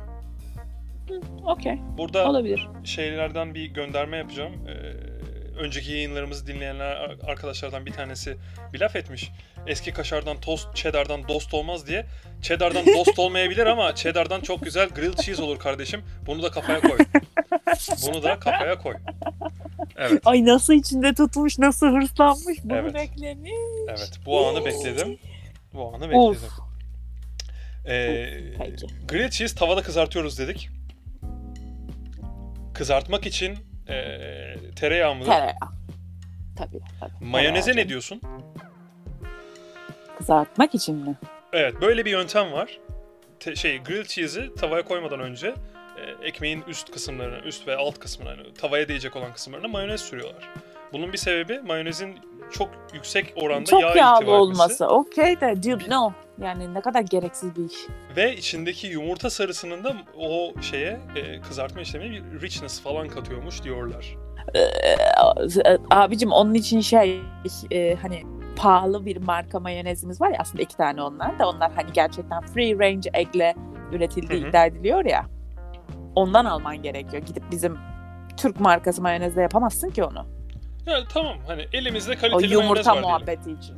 Okey. 1.46 1.78
Burada 1.98 2.30
Olabilir. 2.30 2.68
şeylerden 2.84 3.54
bir 3.54 3.66
gönderme 3.66 4.16
yapacağım. 4.16 4.52
Ee, 4.68 4.92
önceki 5.56 5.92
yayınlarımızı 5.92 6.46
dinleyenler 6.46 7.16
arkadaşlardan 7.26 7.86
bir 7.86 7.92
tanesi 7.92 8.36
bir 8.72 8.80
laf 8.80 8.96
etmiş. 8.96 9.30
Eski 9.66 9.92
kaşardan 9.92 10.40
tost, 10.40 10.74
cheddar'dan 10.74 11.28
dost 11.28 11.54
olmaz 11.54 11.86
diye. 11.86 12.06
Cheddar'dan 12.42 12.86
dost 12.98 13.18
olmayabilir 13.18 13.66
ama 13.66 13.94
cheddar'dan 13.94 14.40
çok 14.40 14.64
güzel 14.64 14.88
grilled 14.88 15.18
cheese 15.18 15.42
olur 15.42 15.58
kardeşim. 15.58 16.02
Bunu 16.26 16.42
da 16.42 16.50
kafaya 16.50 16.80
koy. 16.80 16.98
Bunu 18.06 18.22
da 18.22 18.38
kafaya 18.38 18.78
koy. 18.78 18.94
Evet, 19.96 20.22
Ay 20.24 20.44
nasıl 20.44 20.74
içinde 20.74 21.14
tutmuş, 21.14 21.58
nasıl 21.58 21.86
hırslanmış. 21.86 22.58
Bunu 22.64 22.76
Evet. 22.76 22.94
beklemiş. 22.94 23.52
evet. 23.88 24.10
Bu 24.26 24.46
anı 24.46 24.64
bekledim. 24.64 25.18
Bu 25.74 25.88
anı 25.94 26.00
bekledim. 26.02 26.18
Of. 26.18 26.38
Ee, 27.86 28.26
Peki. 28.58 28.86
grilled 29.08 29.30
cheese 29.30 29.56
tavada 29.56 29.82
kızartıyoruz 29.82 30.38
dedik. 30.38 30.68
Kızartmak 32.74 33.26
için 33.26 33.58
ee, 33.88 34.39
tereyağı 34.74 35.14
mıdır? 35.14 35.30
Tereyağı. 35.30 35.70
Tabii 36.58 36.80
tabii. 37.00 37.12
Mayoneze 37.20 37.64
Tereyağı 37.66 37.84
ne 37.86 37.88
diyorsun? 37.88 38.20
Kızartmak 40.18 40.74
için 40.74 40.96
mi? 40.96 41.18
Evet 41.52 41.74
böyle 41.80 42.04
bir 42.04 42.10
yöntem 42.10 42.52
var. 42.52 42.78
Te- 43.40 43.56
şey 43.56 43.78
grilled 43.78 44.06
cheese'i 44.06 44.54
tavaya 44.54 44.82
koymadan 44.84 45.20
önce 45.20 45.54
e, 45.96 46.26
ekmeğin 46.26 46.62
üst 46.68 46.90
kısımlarına, 46.90 47.38
üst 47.38 47.68
ve 47.68 47.76
alt 47.76 47.98
kısmına, 47.98 48.30
yani 48.30 48.54
tavaya 48.54 48.88
değecek 48.88 49.16
olan 49.16 49.32
kısımlarına 49.32 49.68
mayonez 49.68 50.00
sürüyorlar. 50.00 50.48
Bunun 50.92 51.12
bir 51.12 51.18
sebebi 51.18 51.60
mayonezin 51.60 52.18
çok 52.52 52.70
yüksek 52.94 53.32
oranda 53.36 53.64
Çok 53.70 53.82
yağ 53.82 53.94
yağlı 53.96 54.30
olması. 54.30 54.86
Okey 54.86 55.40
de 55.40 55.62
dude 55.62 55.90
no. 55.90 56.12
Yani 56.42 56.74
ne 56.74 56.80
kadar 56.80 57.00
gereksiz 57.00 57.56
bir 57.56 57.64
iş. 57.64 57.76
ve 58.16 58.36
içindeki 58.36 58.86
yumurta 58.86 59.30
sarısının 59.30 59.84
da 59.84 59.96
o 60.18 60.54
şeye 60.62 61.00
e, 61.16 61.40
kızartma 61.40 61.80
işlemine 61.80 62.10
bir 62.32 62.40
richness 62.40 62.82
falan 62.82 63.08
katıyormuş 63.08 63.62
diyorlar. 63.62 64.16
Ee, 64.54 65.78
abicim 65.90 66.32
onun 66.32 66.54
için 66.54 66.80
şey 66.80 67.20
e, 67.70 67.94
hani 67.94 68.22
pahalı 68.56 69.06
bir 69.06 69.16
marka 69.16 69.60
mayonezimiz 69.60 70.20
var 70.20 70.30
ya 70.30 70.36
aslında 70.40 70.62
iki 70.62 70.76
tane 70.76 71.02
onlar 71.02 71.38
da 71.38 71.48
onlar 71.48 71.72
hani 71.72 71.92
gerçekten 71.92 72.40
free 72.40 72.78
range 72.78 73.10
egg'le 73.14 73.54
üretildiği 73.92 74.48
iddia 74.48 74.66
ediliyor 74.66 75.04
ya. 75.04 75.26
Ondan 76.16 76.44
alman 76.44 76.82
gerekiyor. 76.82 77.22
Gidip 77.22 77.42
bizim 77.50 77.78
Türk 78.36 78.60
markası 78.60 79.02
mayonezle 79.02 79.42
yapamazsın 79.42 79.90
ki 79.90 80.04
onu. 80.04 80.26
Ya 80.86 80.98
tamam 81.12 81.36
hani 81.46 81.66
elimizde 81.72 82.12
O 82.12 82.20
kaliteli 82.20 82.30
mayonez 82.32 82.52
yumurta 82.52 82.90
var 82.90 82.94
diyelim. 82.94 83.02
muhabbeti 83.10 83.52
için. 83.52 83.76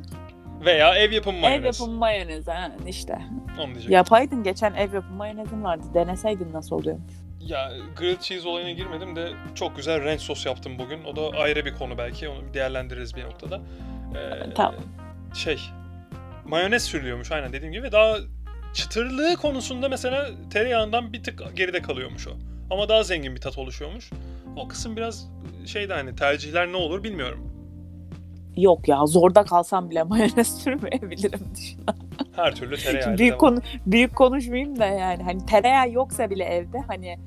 Veya 0.65 0.95
ev 0.95 1.11
yapımı 1.11 1.37
Ev 1.37 1.41
mayonez. 1.41 1.79
yapımı 1.79 1.97
mayonez 1.97 2.47
ha, 2.47 2.71
işte. 2.87 3.21
Onu 3.57 3.65
diyecektim. 3.65 3.91
Yapaydın 3.91 4.43
geçen 4.43 4.73
ev 4.73 4.93
yapımı 4.93 5.15
mayonezin 5.17 5.63
vardı. 5.63 5.83
Deneseydin 5.93 6.53
nasıl 6.53 6.75
oluyor? 6.75 6.97
Ya 7.47 7.71
grilled 7.97 8.19
cheese 8.19 8.47
olayına 8.47 8.71
girmedim 8.71 9.15
de 9.15 9.29
çok 9.55 9.75
güzel 9.75 10.03
ranch 10.05 10.21
sos 10.21 10.45
yaptım 10.45 10.79
bugün. 10.79 11.03
O 11.03 11.15
da 11.15 11.37
ayrı 11.37 11.65
bir 11.65 11.75
konu 11.75 11.97
belki. 11.97 12.29
Onu 12.29 12.53
değerlendiririz 12.53 13.15
bir 13.15 13.23
noktada. 13.23 13.61
Ee, 14.15 14.53
Tamam. 14.55 14.75
Şey, 15.35 15.59
mayonez 16.45 16.83
sürülüyormuş 16.83 17.31
aynen 17.31 17.53
dediğim 17.53 17.73
gibi. 17.73 17.91
Daha 17.91 18.17
çıtırlığı 18.73 19.35
konusunda 19.35 19.89
mesela 19.89 20.29
tereyağından 20.49 21.13
bir 21.13 21.23
tık 21.23 21.55
geride 21.55 21.81
kalıyormuş 21.81 22.27
o. 22.27 22.31
Ama 22.71 22.89
daha 22.89 23.03
zengin 23.03 23.35
bir 23.35 23.41
tat 23.41 23.57
oluşuyormuş. 23.57 24.09
O 24.55 24.67
kısım 24.67 24.95
biraz 24.97 25.27
şeyde 25.65 25.93
hani 25.93 26.15
tercihler 26.15 26.71
ne 26.71 26.77
olur 26.77 27.03
bilmiyorum. 27.03 27.53
Yok 28.57 28.87
ya 28.87 29.05
zorda 29.05 29.43
kalsam 29.43 29.89
bile 29.89 30.03
mayonez 30.09 30.63
sürmeyebilirim 30.63 31.39
düşün. 31.55 31.79
Her 32.35 32.55
türlü 32.55 32.77
tereyağı. 32.77 33.17
Büyük 33.17 33.39
konu 33.39 33.61
büyük 33.85 34.15
konuşmayayım 34.15 34.79
da 34.79 34.85
yani 34.85 35.23
hani 35.23 35.45
tereyağı 35.45 35.91
yoksa 35.91 36.29
bile 36.29 36.43
evde 36.43 36.77
hani 36.87 37.17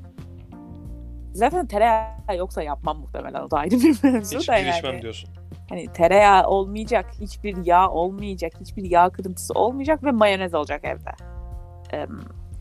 zaten 1.36 1.66
tereyağı 1.66 2.36
yoksa 2.36 2.62
yapmam 2.62 2.98
muhtemelen 2.98 3.40
o 3.42 3.50
da 3.50 3.56
ayrı 3.56 3.70
bir 3.70 3.96
mevzu 4.12 4.38
Hiç 4.38 4.48
da 4.48 4.58
girişmem 4.58 4.92
yani. 4.92 5.02
diyorsun. 5.02 5.30
Hani 5.68 5.86
tereyağı 5.92 6.46
olmayacak, 6.46 7.06
hiçbir 7.20 7.66
yağ 7.66 7.90
olmayacak, 7.90 8.52
hiçbir 8.60 8.84
yağ 8.90 9.10
kırıntısı 9.10 9.54
olmayacak 9.54 10.04
ve 10.04 10.10
mayonez 10.10 10.54
olacak 10.54 10.84
evde. 10.84 11.10
Em, 11.92 12.08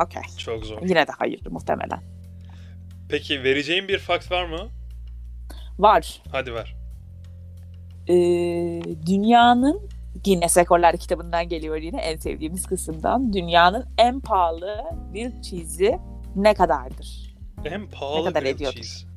Okey. 0.03 0.21
Çok 0.37 0.65
zor. 0.65 0.81
Yine 0.81 1.07
de 1.07 1.11
hayır 1.17 1.41
muhtemelen. 1.49 1.99
Peki 3.09 3.43
vereceğin 3.43 3.87
bir 3.87 3.99
fakt 3.99 4.31
var 4.31 4.45
mı? 4.45 4.67
Var. 5.79 6.21
Hadi 6.31 6.53
ver. 6.53 6.75
Ee, 8.07 8.81
dünyanın 9.05 9.89
Guinness 10.25 10.57
Rekorlar 10.57 10.97
kitabından 10.97 11.49
geliyor 11.49 11.75
yine 11.75 12.01
en 12.01 12.17
sevdiğimiz 12.17 12.65
kısımdan. 12.65 13.33
Dünyanın 13.33 13.85
en 13.97 14.19
pahalı 14.19 14.83
grilled 15.13 15.41
cheese'i 15.41 15.99
ne 16.35 16.53
kadardır? 16.53 17.34
En 17.65 17.87
pahalı 17.87 18.25
kadar 18.29 18.41
grilled 18.41 18.55
ediyordur? 18.55 18.75
cheese. 18.77 19.07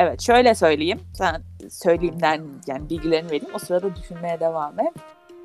Evet 0.00 0.20
şöyle 0.22 0.54
söyleyeyim. 0.54 1.00
Sen 1.14 1.42
söyleyeyimden 1.70 2.42
yani 2.66 2.90
bilgilerini 2.90 3.26
vereyim. 3.30 3.54
O 3.54 3.58
sırada 3.58 3.96
düşünmeye 3.96 4.40
devam 4.40 4.80
et. 4.80 4.92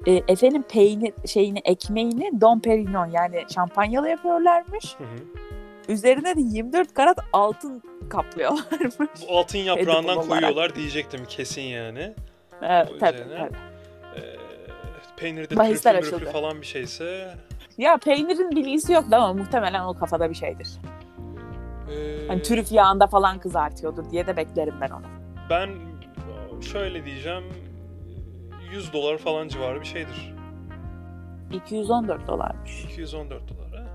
Ee, 0.08 0.22
efendim 0.28 0.64
peynir 0.70 1.14
şeyini 1.26 1.60
ekmeğini 1.66 2.42
Dom 2.42 2.60
Perignon 2.62 3.06
yani 3.12 3.44
şampanyalı 3.56 4.10
yapıyorlarmış. 4.10 4.96
Hı 4.98 5.04
hı. 5.04 5.18
Üzerine 5.94 6.36
de 6.36 6.42
24 6.42 6.94
karat 6.94 7.20
altın 7.34 7.84
kaplıyorlarmış. 8.10 9.10
Bu 9.30 9.38
altın 9.38 9.58
yaprağından 9.58 10.28
koyuyorlar 10.28 10.76
diyecektim 10.76 11.26
kesin 11.30 11.62
yani. 11.62 12.14
Evet, 12.62 12.92
O 12.96 12.98
tabii, 12.98 13.16
üzerine. 13.18 13.38
tabii. 13.38 13.58
Ee, 14.18 14.22
peynirde 15.18 15.56
Bahisler 15.58 15.96
açıldı. 15.96 16.30
falan 16.32 16.62
bir 16.62 16.66
şeyse. 16.66 17.34
Ya 17.78 17.98
peynirin 17.98 18.52
bilgisi 18.52 18.94
yoktu 18.94 19.16
ama 19.16 19.34
muhtemelen 19.34 19.84
o 19.86 19.94
kafada 19.94 20.30
bir 20.30 20.36
şeydir. 20.36 20.68
Ee, 21.92 22.28
Hani 22.28 22.42
trüf 22.42 22.72
yağında 22.72 23.08
falan 23.08 23.40
kızartıyordur 23.40 24.12
diye 24.12 24.28
de 24.28 24.38
beklerim 24.38 24.74
ben 24.82 24.90
onu. 24.90 25.06
Ben 25.50 25.70
şöyle 26.62 27.06
diyeceğim 27.06 27.44
100 28.72 28.94
dolar 28.94 29.18
falan 29.18 29.48
civarı 29.48 29.80
bir 29.82 29.86
şeydir. 29.86 30.34
214 31.52 32.28
dolarmış. 32.28 32.86
214 32.86 33.42
dolar 33.50 33.82
ha. 33.82 33.86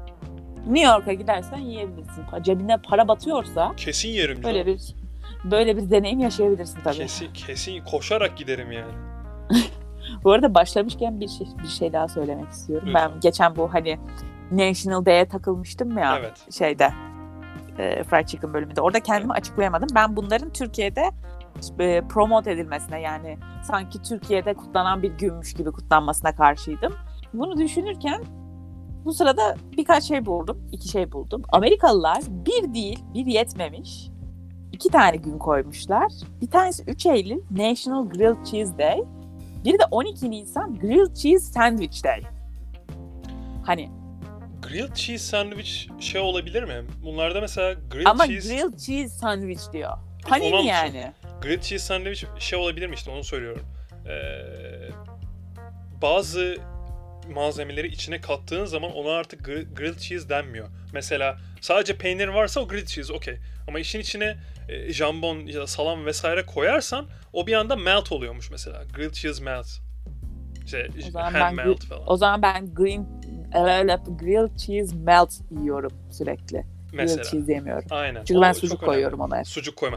New 0.67 0.93
York'a 0.93 1.13
gidersen 1.13 1.59
yiyebilirsin. 1.59 2.25
Cebine 2.43 2.77
para 2.77 3.09
batıyorsa 3.09 3.73
Kesin 3.77 4.09
yerim 4.09 4.43
böyle 4.43 4.67
bir 4.67 4.81
böyle 5.45 5.77
bir 5.77 5.91
deneyim 5.91 6.21
yaşayabilirsin 6.21 6.81
tabii. 6.85 6.97
Kesin, 6.97 7.33
kesin 7.33 7.85
koşarak 7.85 8.37
giderim 8.37 8.73
yani. 8.73 8.93
Bu 10.25 10.33
arada 10.33 10.55
başlamışken 10.55 11.21
bir 11.21 11.29
şey, 11.29 11.47
bir 11.63 11.69
şey 11.69 11.93
daha 11.93 12.09
söylemek 12.09 12.49
istiyorum. 12.49 12.89
Lütfen. 12.89 13.11
Ben 13.13 13.21
geçen 13.21 13.57
bu 13.57 13.75
hani 13.75 13.99
National 14.51 15.05
Day'e 15.07 15.29
takılmıştım 15.29 15.99
ya 15.99 16.19
Evet. 16.19 16.53
şeyde 16.53 16.93
e, 17.81 18.05
Fried 18.05 18.27
Chicken 18.27 18.55
bölümünde. 18.55 18.81
Orada 18.81 19.01
kendimi 19.01 19.33
açıklayamadım. 19.33 19.89
Ben 19.95 20.17
bunların 20.17 20.53
Türkiye'de 20.53 21.11
e, 21.79 22.01
promote 22.09 22.51
edilmesine 22.51 23.01
yani 23.01 23.39
sanki 23.65 24.03
Türkiye'de 24.03 24.55
kutlanan 24.55 25.03
bir 25.03 25.11
günmüş 25.11 25.55
gibi 25.55 25.73
kutlanmasına 25.73 26.35
karşıydım. 26.35 26.93
Bunu 27.35 27.57
düşünürken 27.57 28.23
bu 29.05 29.13
sırada 29.13 29.57
birkaç 29.77 30.05
şey 30.05 30.27
buldum. 30.27 30.69
iki 30.73 30.89
şey 30.89 31.13
buldum. 31.13 31.43
Amerikalılar 31.49 32.23
bir 32.29 32.75
değil, 32.75 33.05
bir 33.15 33.27
yetmemiş. 33.27 34.11
iki 34.73 34.89
tane 34.89 35.17
gün 35.17 35.39
koymuşlar. 35.39 36.13
Bir 36.41 36.51
tanesi 36.51 36.85
3 36.87 37.07
Eylül 37.07 37.41
National 37.51 38.09
Grilled 38.09 38.45
Cheese 38.45 38.79
Day. 38.79 39.03
Biri 39.65 39.79
de 39.79 39.85
12 39.91 40.31
Nisan 40.31 40.75
Grilled 40.75 41.15
Cheese 41.15 41.53
Sandwich 41.53 42.05
Day. 42.05 42.23
Hani 43.67 44.00
Grilled 44.71 44.95
cheese 44.95 45.25
sandwich 45.25 45.89
şey 46.01 46.21
olabilir 46.21 46.63
mi? 46.63 46.85
Bunlarda 47.03 47.41
mesela 47.41 47.73
grilled 47.91 48.07
ama 48.07 48.27
cheese 48.27 48.49
grilled 48.55 48.79
cheese 48.79 49.09
sandwich 49.09 49.73
diyor. 49.73 49.93
Hani 50.25 50.51
mi 50.51 50.67
yani? 50.67 51.13
grilled 51.43 51.63
cheese 51.63 51.85
sandwich 51.85 52.25
şey 52.39 52.59
olabilir 52.59 52.87
mi 52.87 52.95
işte 52.95 53.11
onu 53.11 53.25
söylüyorum. 53.25 53.67
Ee, 54.07 54.11
bazı 56.03 56.57
malzemeleri 57.35 57.87
içine 57.87 58.21
kattığın 58.21 58.65
zaman 58.65 58.93
ona 58.93 59.11
artık 59.13 59.41
gri- 59.47 59.75
grilled 59.75 59.99
cheese 59.99 60.29
denmiyor. 60.29 60.69
Mesela 60.93 61.39
sadece 61.61 61.97
peynir 61.97 62.29
varsa 62.29 62.61
o 62.61 62.69
grilled 62.69 62.87
cheese 62.87 63.13
okey. 63.13 63.37
Ama 63.69 63.79
işin 63.81 64.01
içine 64.01 64.37
e, 64.69 64.93
jambon 64.93 65.47
ya 65.47 65.61
da 65.61 65.67
salam 65.67 66.07
vesaire 66.07 66.47
koyarsan 66.47 67.07
o 67.33 67.47
bir 67.47 67.53
anda 67.53 67.77
melt 67.77 68.13
oluyormuş 68.13 68.51
mesela. 68.51 68.83
Grilled 68.95 69.13
cheese 69.13 69.45
melt. 69.45 69.67
İşte 70.65 70.89
O 71.09 71.11
zaman 71.11 71.33
ham 71.33 71.57
ben 71.57 71.67
melt 71.67 71.85
falan. 71.85 72.03
O 72.07 72.17
zaman 72.17 72.43
ben 72.43 72.75
green 72.75 73.20
öyle 73.55 73.99
grilled 74.21 74.57
cheese 74.57 74.97
melt 74.97 75.33
yiyorum 75.51 75.93
sürekli. 76.11 76.65
mesela. 76.93 77.17
Grilled 77.17 77.31
cheese 77.31 77.53
yemiyorum. 77.53 77.85
Aynen. 77.91 78.25
Çünkü 78.25 78.39
O 78.39 78.43
ben 78.43 78.53
sucuk 78.53 78.81
koyuyorum 78.85 79.21
ona. 79.21 79.45
Sucuk 79.45 79.77
koyma. 79.77 79.97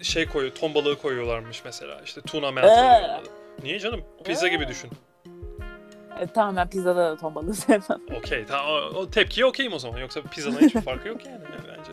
Ee, 0.00 0.04
Şey 0.04 0.26
koyuyor, 0.26 0.54
ton 0.54 0.74
balığı 0.74 0.98
koyuyorlarmış 0.98 1.62
mesela. 1.64 2.00
İşte 2.04 2.20
tuna 2.20 2.50
melt 2.50 2.64
Ee. 2.64 3.20
Niye 3.62 3.78
canım? 3.78 4.00
Pizza 4.24 4.48
gibi 4.48 4.68
düşün. 4.68 4.90
E, 6.20 6.26
tamamen 6.26 6.68
pizzada 6.70 7.10
da 7.10 7.16
ton 7.16 7.34
balığı 7.34 7.54
sevmem. 7.54 8.00
Okey. 8.18 8.44
Ta- 8.46 8.88
o, 8.88 9.10
tepkiye 9.10 9.46
okeyim 9.46 9.72
o 9.72 9.78
zaman. 9.78 9.98
Yoksa 9.98 10.22
pizzadan 10.22 10.60
hiçbir 10.60 10.80
farkı 10.80 11.08
yok 11.08 11.26
yani, 11.26 11.34
yani 11.44 11.78
bence. 11.78 11.92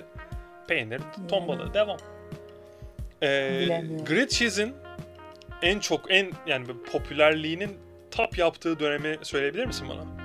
Peynir, 0.68 1.02
ton 1.30 1.48
balığı. 1.48 1.74
Devam. 1.74 1.98
Ee, 3.24 3.66
grilled 4.08 4.30
cheese'in 4.30 4.74
en 5.62 5.80
çok 5.80 6.12
en 6.12 6.32
yani 6.48 6.66
popülerliğinin 6.92 7.78
tap 8.12 8.38
yaptığı 8.38 8.80
dönemi 8.80 9.18
söyleyebilir 9.22 9.66
misin 9.66 9.88
bana? 9.90 10.23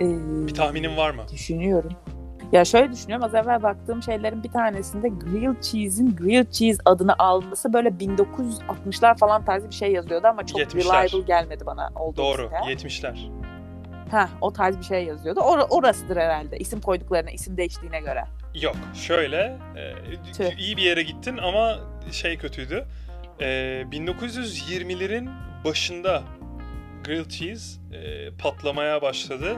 Ee, 0.00 0.46
Bir 0.48 0.54
tahminin 0.54 0.96
var 0.96 1.10
mı? 1.10 1.22
Düşünüyorum. 1.32 1.92
Ya 2.52 2.64
şöyle 2.64 2.92
düşünüyorum. 2.92 3.24
Az 3.24 3.34
evvel 3.34 3.62
baktığım 3.62 4.02
şeylerin 4.02 4.42
bir 4.44 4.48
tanesinde 4.50 5.08
grilled 5.08 5.62
cheese'in 5.62 6.16
grilled 6.16 6.50
cheese 6.50 6.78
adını 6.84 7.14
alması 7.18 7.72
böyle 7.72 7.88
1960'lar 7.88 9.18
falan 9.18 9.44
tarzı 9.44 9.70
bir 9.70 9.74
şey 9.74 9.92
yazıyordu 9.92 10.26
ama 10.26 10.46
çok 10.46 10.60
70'ler. 10.60 10.84
reliable 10.84 11.20
gelmedi 11.26 11.66
bana 11.66 11.90
olduğu 11.96 12.16
Doğru. 12.16 12.50
site. 12.62 12.88
70'ler. 12.88 13.16
Heh, 14.10 14.28
o 14.40 14.52
tarz 14.52 14.78
bir 14.78 14.82
şey 14.84 15.04
yazıyordu. 15.04 15.40
Or- 15.40 15.66
orasıdır 15.70 16.16
herhalde. 16.16 16.56
İsim 16.58 16.80
koyduklarına, 16.80 17.30
isim 17.30 17.56
değiştiğine 17.56 18.00
göre. 18.00 18.24
Yok. 18.62 18.76
Şöyle 18.94 19.56
e, 19.76 19.92
Tüh. 20.32 20.58
iyi 20.58 20.76
bir 20.76 20.82
yere 20.82 21.02
gittin 21.02 21.36
ama 21.36 21.78
şey 22.12 22.36
kötüydü. 22.38 22.84
E, 23.40 23.44
1920'lerin 23.92 25.28
başında 25.64 26.22
grilled 27.04 27.28
cheese 27.30 27.80
e, 27.92 28.30
patlamaya 28.42 29.02
başladı. 29.02 29.56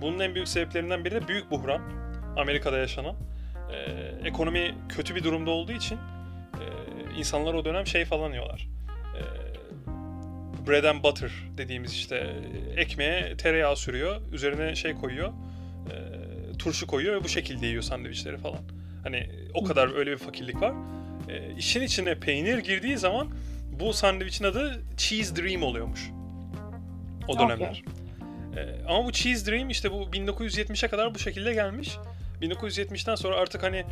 Bunun 0.00 0.18
en 0.18 0.34
büyük 0.34 0.48
sebeplerinden 0.48 1.04
biri 1.04 1.14
de 1.14 1.28
büyük 1.28 1.50
buhran. 1.50 1.82
Amerika'da 2.36 2.78
yaşanan. 2.78 3.16
E, 3.72 4.28
ekonomi 4.28 4.74
kötü 4.88 5.14
bir 5.14 5.24
durumda 5.24 5.50
olduğu 5.50 5.72
için 5.72 5.96
e, 5.96 6.64
insanlar 7.18 7.54
o 7.54 7.64
dönem 7.64 7.86
şey 7.86 8.04
falan 8.04 8.30
yiyorlar. 8.30 8.68
E, 9.16 9.22
bread 10.68 10.84
and 10.84 11.04
butter 11.04 11.30
dediğimiz 11.58 11.92
işte 11.92 12.34
e, 12.76 12.80
ekmeğe 12.80 13.36
tereyağı 13.36 13.76
sürüyor. 13.76 14.20
Üzerine 14.32 14.74
şey 14.74 14.94
koyuyor. 14.94 15.28
E, 15.90 16.58
turşu 16.58 16.86
koyuyor 16.86 17.20
ve 17.20 17.24
bu 17.24 17.28
şekilde 17.28 17.66
yiyor 17.66 17.82
sandviçleri 17.82 18.38
falan. 18.38 18.60
Hani 19.02 19.30
o 19.54 19.64
kadar 19.64 19.96
öyle 19.96 20.10
bir 20.10 20.18
fakirlik 20.18 20.60
var. 20.60 20.74
E, 21.28 21.54
işin 21.58 21.82
içine 21.82 22.20
peynir 22.20 22.58
girdiği 22.58 22.98
zaman 22.98 23.28
bu 23.80 23.92
sandviçin 23.92 24.44
adı 24.44 24.82
Cheese 24.96 25.36
Dream 25.36 25.62
oluyormuş. 25.62 26.10
O 27.28 27.38
dönemler. 27.38 27.82
E, 28.58 28.84
ama 28.88 29.04
bu 29.04 29.12
Cheese 29.12 29.50
Dream 29.50 29.70
işte 29.70 29.92
bu 29.92 30.02
1970'e 30.02 30.88
kadar 30.88 31.14
bu 31.14 31.18
şekilde 31.18 31.54
gelmiş. 31.54 31.96
1970'ten 32.42 33.14
sonra 33.14 33.36
artık 33.36 33.62
hani 33.62 33.84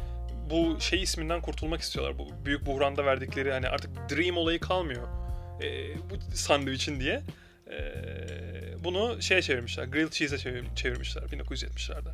bu 0.50 0.80
şey 0.80 1.02
isminden 1.02 1.40
kurtulmak 1.40 1.80
istiyorlar. 1.80 2.18
Bu 2.18 2.28
büyük 2.44 2.66
buhranda 2.66 3.04
verdikleri 3.04 3.52
hani 3.52 3.68
artık 3.68 3.90
Dream 4.10 4.36
olayı 4.36 4.60
kalmıyor. 4.60 5.02
E, 5.62 5.94
bu 6.10 6.14
sandviçin 6.36 7.00
diye. 7.00 7.22
E, 7.70 7.78
bunu 8.84 9.22
şeye 9.22 9.42
çevirmişler. 9.42 9.84
Grilled 9.84 10.12
cheese'e 10.12 10.38
çevir- 10.38 10.74
çevirmişler 10.76 11.22
1970'lerde. 11.22 12.08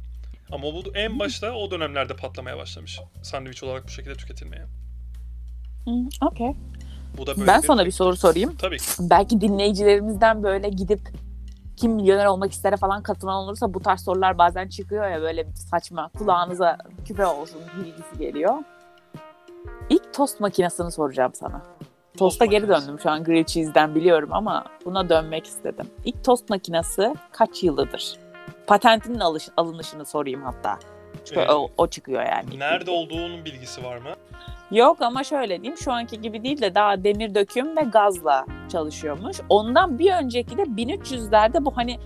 Ama 0.52 0.62
bu 0.64 0.84
en 0.94 1.18
başta 1.18 1.52
o 1.52 1.70
dönemlerde 1.70 2.16
patlamaya 2.16 2.56
başlamış. 2.56 3.00
Sandviç 3.22 3.62
olarak 3.62 3.84
bu 3.84 3.88
şekilde 3.90 4.14
tüketilmeye. 4.14 4.62
Hı, 5.84 5.90
Okey. 6.26 6.52
Bu 7.18 7.26
da 7.26 7.36
böyle 7.36 7.46
Ben 7.46 7.60
sana 7.60 7.86
bir 7.86 7.90
soru 7.90 8.16
sorayım. 8.16 8.56
Tabii 8.56 8.78
ki. 8.78 8.84
Belki 9.00 9.40
dinleyicilerimizden 9.40 10.42
böyle 10.42 10.68
gidip 10.68 11.00
kim 11.76 11.92
milyoner 11.92 12.26
olmak 12.26 12.52
istere 12.52 12.76
falan 12.76 13.02
katılan 13.02 13.36
olursa 13.36 13.74
bu 13.74 13.80
tarz 13.80 14.00
sorular 14.04 14.38
bazen 14.38 14.68
çıkıyor 14.68 15.08
ya 15.08 15.22
böyle 15.22 15.46
saçma 15.54 16.10
kulağınıza 16.18 16.78
küpe 17.04 17.26
olsun 17.26 17.60
bilgisi 17.78 18.18
geliyor. 18.18 18.54
İlk 19.90 20.14
tost 20.14 20.40
makinesini 20.40 20.92
soracağım 20.92 21.32
sana. 21.34 21.62
Tosta 22.18 22.44
geri 22.44 22.68
döndüm 22.68 23.00
şu 23.00 23.10
an 23.10 23.24
grilled 23.24 23.46
cheese'den 23.46 23.94
biliyorum 23.94 24.28
ama 24.32 24.64
buna 24.84 25.08
dönmek 25.08 25.46
istedim. 25.46 25.86
İlk 26.04 26.24
tost 26.24 26.50
makinesi 26.50 27.14
kaç 27.32 27.62
yılıdır? 27.62 28.16
Patentinin 28.66 29.20
alış, 29.20 29.48
alınışını 29.56 30.04
sorayım 30.06 30.42
hatta. 30.42 30.78
Çünkü 31.24 31.40
Ee, 31.40 31.52
o, 31.52 31.70
o 31.78 31.86
çıkıyor 31.86 32.22
yani. 32.22 32.58
Nerede 32.58 32.90
olduğunun 32.90 33.44
bilgisi 33.44 33.84
var 33.84 33.96
mı? 33.96 34.10
Yok 34.72 35.02
ama 35.02 35.24
şöyle 35.24 35.62
diyeyim 35.62 35.76
şu 35.76 35.92
anki 35.92 36.20
gibi 36.20 36.44
değil 36.44 36.60
de 36.60 36.74
daha 36.74 37.04
demir 37.04 37.34
döküm 37.34 37.76
ve 37.76 37.80
gazla 37.80 38.46
çalışıyormuş. 38.72 39.36
Ondan 39.48 39.98
bir 39.98 40.12
önceki 40.12 40.56
de 40.58 40.62
1300'lerde 40.62 41.64
bu 41.64 41.76
hani 41.76 41.98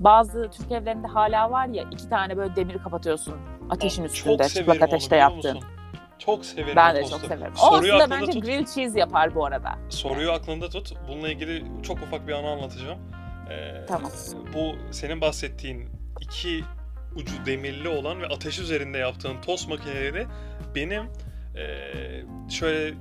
bazı 0.00 0.50
Türk 0.50 0.72
evlerinde 0.72 1.06
hala 1.06 1.50
var 1.50 1.66
ya 1.68 1.84
iki 1.92 2.08
tane 2.08 2.36
böyle 2.36 2.56
demiri 2.56 2.78
kapatıyorsun 2.78 3.34
ateşin 3.70 4.02
Aa, 4.02 4.06
üstünde 4.06 4.48
çıplak 4.48 4.76
onu, 4.76 4.84
ateşte 4.84 5.16
biliyor 5.16 5.30
yaptığın. 5.30 5.58
Çok 6.18 6.44
severim 6.44 6.76
Ben 6.76 6.92
o 6.92 6.96
de 6.96 7.00
tostu. 7.00 7.16
çok 7.20 7.26
severim. 7.28 7.52
O 7.52 7.58
Soruyu 7.70 7.94
aslında 7.94 8.04
aklında 8.04 8.20
bence 8.20 8.32
tut. 8.32 8.44
grilled 8.44 8.66
cheese 8.66 8.98
yapar 8.98 9.34
bu 9.34 9.46
arada. 9.46 9.70
Soruyu 9.88 10.32
aklında 10.32 10.68
tut. 10.68 10.92
Bununla 11.08 11.28
ilgili 11.28 11.64
çok 11.82 11.96
ufak 12.02 12.28
bir 12.28 12.32
anı 12.32 12.48
anlatacağım. 12.50 12.98
Ee, 13.50 13.86
Tamam. 13.88 14.10
Bu 14.54 14.92
senin 14.92 15.20
bahsettiğin 15.20 15.88
iki 16.20 16.64
ucu 17.16 17.46
demirli 17.46 17.88
olan 17.88 18.22
ve 18.22 18.26
ateş 18.26 18.58
üzerinde 18.58 18.98
yaptığın 18.98 19.40
tost 19.46 19.68
makineleri 19.68 20.26
benim 20.74 21.02
şöyle 22.50 22.94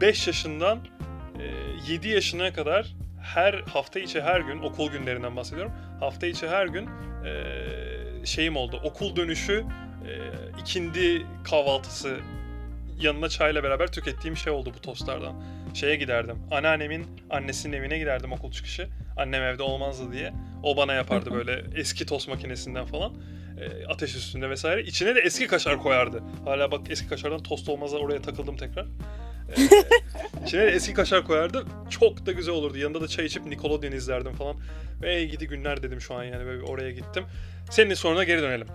5 0.00 0.26
yaşından 0.26 0.78
ee, 1.38 1.92
7 1.92 2.08
yaşına 2.08 2.52
kadar 2.52 2.94
her 3.22 3.54
hafta 3.54 4.00
içi 4.00 4.22
her 4.22 4.40
gün 4.40 4.58
okul 4.58 4.90
günlerinden 4.90 5.36
bahsediyorum. 5.36 5.72
Hafta 6.00 6.26
içi 6.26 6.48
her 6.48 6.66
gün 6.66 6.88
ee, 7.24 8.26
şeyim 8.26 8.56
oldu. 8.56 8.80
Okul 8.84 9.16
dönüşü 9.16 9.64
ee, 10.06 10.60
ikindi 10.60 11.26
kahvaltısı 11.44 12.16
yanına 13.00 13.28
çayla 13.28 13.62
beraber 13.62 13.92
tükettiğim 13.92 14.36
şey 14.36 14.52
oldu 14.52 14.72
bu 14.76 14.80
tostlardan. 14.80 15.42
Şeye 15.74 15.96
giderdim. 15.96 16.38
Anneannemin 16.50 17.06
annesinin 17.30 17.76
evine 17.76 17.98
giderdim 17.98 18.32
okul 18.32 18.52
çıkışı. 18.52 18.88
Annem 19.16 19.42
evde 19.42 19.62
olmazdı 19.62 20.12
diye. 20.12 20.32
O 20.62 20.76
bana 20.76 20.92
yapardı 20.92 21.32
böyle 21.32 21.64
eski 21.80 22.06
tost 22.06 22.28
makinesinden 22.28 22.86
falan. 22.86 23.12
E, 23.60 23.86
ateş 23.86 24.14
üstünde 24.14 24.50
vesaire. 24.50 24.82
İçine 24.82 25.14
de 25.14 25.20
eski 25.20 25.46
kaşar 25.46 25.78
koyardı. 25.78 26.22
Hala 26.44 26.70
bak 26.70 26.80
eski 26.90 27.08
kaşardan 27.08 27.42
tost 27.42 27.68
olmazsa 27.68 27.96
oraya 27.96 28.22
takıldım 28.22 28.56
tekrar. 28.56 28.84
E, 28.84 29.62
içine 30.46 30.60
de 30.62 30.70
eski 30.70 30.94
kaşar 30.94 31.24
koyardı. 31.24 31.66
Çok 31.90 32.26
da 32.26 32.32
güzel 32.32 32.54
olurdu. 32.54 32.78
Yanında 32.78 33.00
da 33.00 33.08
çay 33.08 33.24
içip 33.26 33.46
Nickelodeon 33.46 33.92
izlerdim 33.92 34.32
falan. 34.32 34.56
Ve 35.02 35.24
gidi 35.24 35.46
günler 35.46 35.82
dedim 35.82 36.00
şu 36.00 36.14
an 36.14 36.24
yani 36.24 36.46
böyle 36.46 36.62
oraya 36.62 36.90
gittim. 36.90 37.24
Senin 37.70 37.94
soruna 37.94 38.24
geri 38.24 38.42
dönelim. 38.42 38.66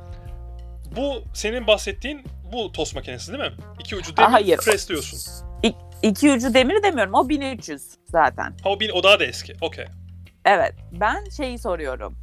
Bu 0.96 1.24
senin 1.34 1.68
bahsettiğin 1.68 2.24
bu 2.54 2.72
tost 2.72 2.96
makinesi 2.96 3.32
değil 3.34 3.44
mi? 3.44 3.54
İki 3.80 3.96
ucu 3.96 4.18
demir, 4.18 4.30
hayır. 4.30 4.58
presliyorsun. 4.58 5.20
İ- 5.64 6.08
iki 6.08 6.32
ucu 6.32 6.54
demiri 6.54 6.84
demiyorum 6.84 7.14
o 7.14 7.30
1300 7.30 7.82
zaten. 8.06 8.56
Ha 8.64 8.70
o, 8.70 8.80
bin, 8.80 8.90
o 8.90 9.04
daha 9.04 9.20
da 9.20 9.26
eski. 9.26 9.54
Okey. 9.62 9.86
Evet 10.46 10.74
ben 10.92 11.30
şeyi 11.30 11.60
soruyorum. 11.60 12.16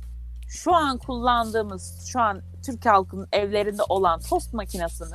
Şu 0.49 0.75
an 0.75 0.99
kullandığımız 0.99 2.09
şu 2.13 2.21
an 2.21 2.43
Türk 2.67 2.87
halkının 2.87 3.29
evlerinde 3.33 3.83
olan 3.89 4.21
tost 4.21 4.55
makinesinin 4.55 5.11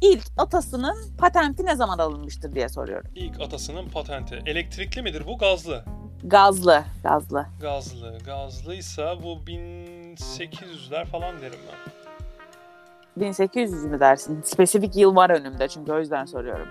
ilk 0.00 0.24
atasının 0.36 1.16
patenti 1.18 1.64
ne 1.66 1.76
zaman 1.76 1.98
alınmıştır 1.98 2.54
diye 2.54 2.68
soruyorum. 2.68 3.10
İlk 3.14 3.40
atasının 3.40 3.88
patenti. 3.88 4.42
Elektrikli 4.46 5.02
midir 5.02 5.26
bu? 5.26 5.38
Gazlı. 5.38 5.84
Gazlı, 6.24 6.84
gazlı. 7.02 7.46
Gazlı. 7.60 8.18
Gazlıysa 8.24 9.22
bu 9.22 9.38
1800'ler 9.46 11.04
falan 11.06 11.40
derim 11.42 11.58
ben. 11.68 11.92
1800 13.22 13.84
mü 13.84 14.00
dersin? 14.00 14.42
Spesifik 14.42 14.96
yıl 14.96 15.16
var 15.16 15.30
önümde 15.30 15.68
çünkü 15.68 15.92
o 15.92 15.98
yüzden 15.98 16.24
soruyorum. 16.24 16.68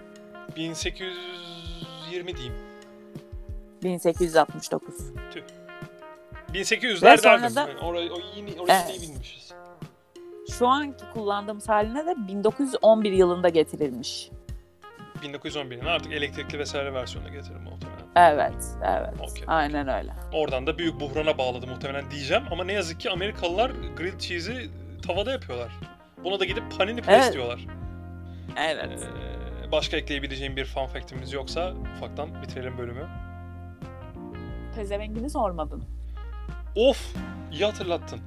1820 0.56 2.38
diyeyim. 2.38 2.56
1869. 3.84 4.96
1800'ler 6.54 7.12
Ve 7.12 7.18
sonra 7.18 7.42
derdim. 7.42 7.56
da- 7.56 7.60
Yani 7.70 7.80
orayı, 7.80 8.12
o 8.14 8.18
yeni, 8.36 8.62
orayı 8.62 8.80
Evet. 8.88 8.98
iyi 8.98 9.02
bilmişiz. 9.10 9.42
Şu 10.51 10.67
anki 10.67 11.03
kullandığımız 11.13 11.69
haline 11.69 12.06
de 12.06 12.15
1911 12.27 13.12
yılında 13.12 13.49
getirilmiş. 13.49 14.29
1911'in 15.21 15.86
artık 15.86 16.13
elektrikli 16.13 16.60
vesaire 16.60 16.93
versiyonuna 16.93 17.32
getirir 17.34 17.56
muhtemelen. 17.56 18.03
Evet, 18.15 18.65
evet. 18.84 19.13
Okey. 19.32 19.43
Aynen 19.47 19.88
öyle. 19.88 20.13
Oradan 20.34 20.67
da 20.67 20.77
büyük 20.77 20.99
buhrana 20.99 21.38
bağladı 21.38 21.67
muhtemelen 21.67 22.12
diyeceğim. 22.12 22.43
Ama 22.51 22.63
ne 22.63 22.73
yazık 22.73 22.99
ki 22.99 23.10
Amerikalılar 23.10 23.71
grilled 23.97 24.19
cheese'i 24.19 24.69
tavada 25.08 25.32
yapıyorlar. 25.32 25.71
Buna 26.23 26.39
da 26.39 26.45
gidip 26.45 26.63
panini 26.77 27.01
press 27.01 27.23
Evet. 27.23 27.34
diyorlar. 27.34 27.65
Evet. 28.58 29.03
Ee, 29.67 29.71
başka 29.71 29.97
ekleyebileceğim 29.97 30.56
bir 30.56 30.65
fun 30.65 30.86
fact'imiz 30.86 31.34
yoksa 31.34 31.73
ufaktan 31.97 32.41
bitirelim 32.43 32.77
bölümü. 32.77 33.08
Pezevengini 34.75 35.29
sormadın. 35.29 35.84
Of! 36.75 37.15
iyi 37.51 37.65
hatırlattın. 37.65 38.19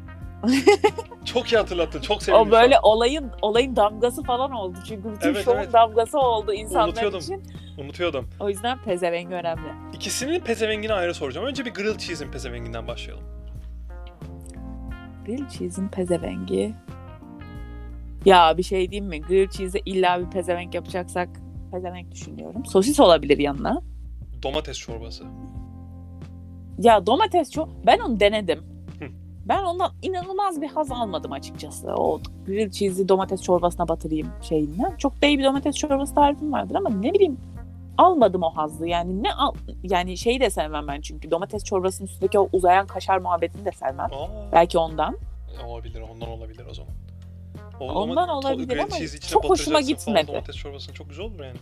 çok 1.25 1.53
iyi 1.53 1.57
hatırlattın. 1.57 2.01
Çok 2.01 2.23
sevindim. 2.23 2.49
O 2.49 2.51
böyle 2.51 2.79
olayın 2.83 3.31
olayın 3.43 3.77
damgası 3.77 4.23
falan 4.23 4.51
oldu. 4.51 4.79
Çünkü 4.89 5.15
bütün 5.15 5.29
Evet, 5.29 5.45
şovun 5.45 5.57
evet. 5.57 5.73
damgası 5.73 6.19
oldu 6.19 6.53
insanlar 6.53 6.89
Unutuyordum. 6.89 7.21
için. 7.21 7.43
Unutuyordum. 7.79 8.29
O 8.41 8.49
yüzden 8.49 8.79
pezevengi 8.83 9.35
önemli. 9.35 9.69
İkisinin 9.93 10.41
pezevengini 10.41 10.93
ayrı 10.93 11.15
soracağım. 11.15 11.47
Önce 11.47 11.65
bir 11.65 11.75
grilled 11.75 11.99
cheese'in 11.99 12.31
pezevenginden 12.31 12.87
başlayalım. 12.89 13.25
Grilled 15.27 15.51
cheese'in 15.51 15.89
pezevengi. 15.89 16.75
Ya 18.25 18.59
bir 18.59 18.63
şey 18.63 18.91
diyeyim 18.91 19.09
mi? 19.09 19.21
Grilled 19.21 19.51
cheese'e 19.51 19.81
illa 19.85 20.21
bir 20.21 20.31
pezevenk 20.31 20.75
yapacaksak 20.75 21.29
pezevenk 21.73 22.13
düşünüyorum. 22.13 22.67
Sosis 22.67 23.01
olabilir 23.01 23.39
yanına. 23.39 23.83
Domates 24.43 24.79
çorbası. 24.79 25.25
Ya 26.79 27.07
domates 27.07 27.51
çok... 27.51 27.87
Ben 27.87 27.99
onu 27.99 28.21
denedim. 28.21 28.76
Ben 29.49 29.63
ondan 29.65 29.93
inanılmaz 30.03 30.61
bir 30.61 30.69
haz 30.69 30.93
almadım 30.93 31.33
açıkçası. 31.33 31.89
O 31.95 32.21
grilled 32.47 32.73
cheese'i 32.73 33.09
domates 33.09 33.43
çorbasına 33.43 33.89
batırayım 33.89 34.29
şeyinden. 34.43 34.97
Çok 34.97 35.23
da 35.23 35.27
iyi 35.27 35.39
bir 35.39 35.45
domates 35.45 35.77
çorbası 35.77 36.15
tarifim 36.15 36.53
vardır 36.53 36.75
ama 36.75 36.91
ne 36.91 37.15
bileyim 37.15 37.39
almadım 37.99 38.43
o 38.43 38.51
hazzı. 38.51 38.87
Yani 38.87 39.23
ne 39.23 39.33
al 39.35 39.55
yani 39.83 40.17
şeyi 40.17 40.41
de 40.41 40.51
sevmem 40.51 40.89
ben 40.89 41.01
çünkü 41.01 41.31
domates 41.31 41.65
çorbasının 41.65 42.09
üstündeki 42.09 42.39
o 42.39 42.49
uzayan 42.53 42.87
kaşar 42.87 43.19
muhabbetini 43.19 43.65
de 43.65 43.73
sevmem. 43.73 44.13
Aa, 44.13 44.53
Belki 44.53 44.79
ondan. 44.79 45.17
olabilir, 45.67 46.01
ondan 46.13 46.29
olabilir 46.29 46.67
o 46.71 46.75
zaman. 46.75 46.93
O 47.81 47.93
Ondan 47.93 48.29
olabilir 48.29 48.77
ama 48.79 48.97
çok 49.29 49.45
hoşuma 49.45 49.79
batıracaksın 49.79 50.05
falan, 50.13 50.21
gitmedi. 50.21 50.27
Domates 50.37 50.57
çorbasını 50.57 50.95
çok 50.95 51.09
güzel 51.09 51.25
olur 51.25 51.45
yani. 51.45 51.59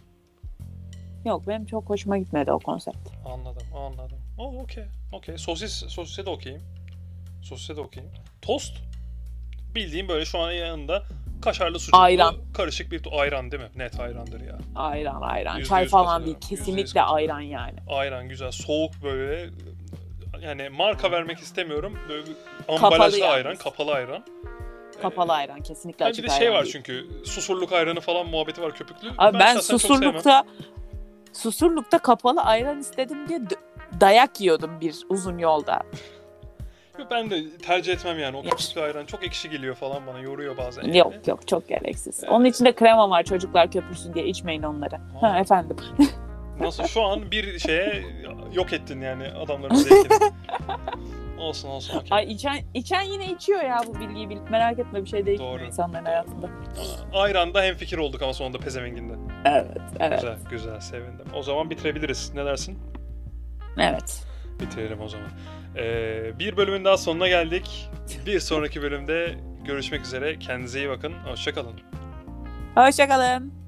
Yok 1.25 1.43
benim 1.49 1.67
çok 1.67 1.91
hoşuma 1.91 2.19
gitmedi 2.19 2.53
o 2.53 2.59
konsept. 2.59 3.09
Anladım, 3.27 3.67
anladım. 3.77 4.19
Oh, 4.39 4.55
okey, 4.63 4.85
okey. 5.13 5.39
Sosis, 5.39 5.73
sosise 5.73 6.27
de 6.27 6.31
okeyim. 6.31 6.63
Sosise 7.45 7.77
de 7.77 7.81
okeyim. 7.81 8.11
Tost. 8.43 8.77
Bildiğim 9.75 10.09
böyle 10.09 10.25
şu 10.25 10.39
an 10.39 10.53
yanında 10.53 11.03
kaşarlı 11.43 11.79
sucuklu 11.79 11.99
Ayran. 11.99 12.35
karışık 12.55 12.93
bir 12.93 13.03
ayran 13.13 13.51
değil 13.51 13.63
mi? 13.63 13.69
Net 13.77 14.01
ayrandır 14.01 14.41
ya. 14.41 14.59
Ayran 14.75 15.23
ayran. 15.23 15.57
Yüzde 15.59 15.69
Çay 15.69 15.83
yüz 15.83 15.91
falan 15.93 16.25
değil. 16.27 16.37
Kesinlikle 16.49 17.03
ayran 17.03 17.41
yani. 17.41 17.79
Ayran 17.89 18.29
güzel, 18.29 18.51
soğuk 18.51 18.93
böyle. 19.03 19.51
Yani 20.43 20.69
marka 20.69 21.11
vermek 21.11 21.39
istemiyorum. 21.39 21.99
Böyle 22.09 22.27
bir 22.27 22.33
Kapalı 22.67 22.85
ambalajlı 22.95 23.19
yalnız. 23.19 23.35
ayran, 23.35 23.57
kapalı 23.57 23.93
ayran. 23.93 24.25
Kapalı 25.03 25.33
ayran 25.33 25.61
kesinlikle 25.61 26.05
Ha, 26.05 26.09
bir 26.09 26.13
açık 26.13 26.25
de 26.29 26.33
ayran 26.33 26.39
şey 26.45 26.53
var 26.53 26.63
değil. 26.63 26.73
çünkü 26.73 27.07
susurluk 27.25 27.73
ayranı 27.73 28.01
falan 28.01 28.27
muhabbeti 28.27 28.63
var 28.63 28.75
köpüklü. 28.75 29.13
Abi 29.19 29.39
ben, 29.39 29.47
sevmem. 29.47 29.63
susurlukta 29.63 30.45
susurlukta 31.33 31.99
kapalı 31.99 32.41
ayran 32.43 32.79
istedim 32.81 33.29
diye 33.29 33.41
d- 33.51 33.55
dayak 34.01 34.41
yiyordum 34.41 34.81
bir 34.81 34.95
uzun 35.09 35.39
yolda. 35.39 35.83
Yok, 36.99 37.11
Ben 37.11 37.31
de 37.31 37.57
tercih 37.59 37.93
etmem 37.93 38.19
yani. 38.19 38.37
O 38.37 38.43
köpüklü 38.43 38.81
ayran 38.81 39.07
çok 39.07 39.25
ekşi 39.25 39.51
geliyor 39.51 39.75
falan 39.75 40.07
bana. 40.07 40.19
Yoruyor 40.19 40.57
bazen 40.57 40.83
yani. 40.83 40.99
Yok 40.99 41.15
yok 41.29 41.49
çok 41.49 41.69
gereksiz. 41.69 42.25
Onun 42.29 42.45
içinde 42.45 42.75
krema 42.75 43.11
var 43.11 43.23
çocuklar 43.23 43.71
köpürsün 43.71 44.15
diye 44.15 44.27
içmeyin 44.27 44.63
onları. 44.63 44.97
Ha 45.21 45.27
Aa. 45.27 45.39
efendim. 45.39 45.77
Nasıl 46.61 46.85
şu 46.87 47.03
an 47.03 47.31
bir 47.31 47.59
şeye 47.59 48.03
yok 48.53 48.73
ettin 48.73 49.01
yani 49.01 49.27
adamların 49.29 49.75
zevkini. 49.75 50.19
olsun 51.39 51.69
olsun 51.69 51.97
okey. 51.99 52.09
Ay 52.11 52.33
içen, 52.33 52.57
içen 52.75 53.03
yine 53.03 53.27
içiyor 53.33 53.63
ya 53.63 53.81
bu 53.87 54.01
bilgiyi 54.01 54.29
bilip 54.31 54.51
merak 54.51 54.79
etme 54.79 55.05
bir 55.05 55.09
şey 55.09 55.27
değişmiyor 55.27 55.59
Doğru. 55.59 55.65
insanların 55.67 56.05
hayatında. 56.05 56.49
Ayranda 57.15 57.63
hem 57.63 57.75
fikir 57.75 57.99
olduk 57.99 58.23
ama 58.23 58.33
sonunda 58.35 58.59
pezevenginde. 58.59 59.13
Evet 59.45 59.67
evet 60.01 60.21
Güzel 60.21 60.37
güzel 60.51 60.81
sevindim. 60.81 61.27
O 61.35 61.43
zaman 61.43 61.71
bitirebiliriz. 61.71 62.35
Ne 62.35 62.45
dersin? 62.45 62.79
evet. 63.79 64.23
Bitirelim 64.61 65.01
o 65.01 65.09
zaman. 65.09 65.29
Ee, 65.77 66.39
bir 66.39 66.57
bölümün 66.57 66.85
daha 66.85 66.97
sonuna 66.97 67.29
geldik. 67.29 67.91
Bir 68.27 68.41
sonraki 68.41 68.83
bölümde 68.83 69.35
görüşmek 69.65 70.05
üzere. 70.07 70.39
Kendinize 70.39 70.79
iyi 70.79 70.89
bakın. 70.89 71.13
Hoşçakalın. 71.13 71.81
Hoşçakalın. 72.75 73.64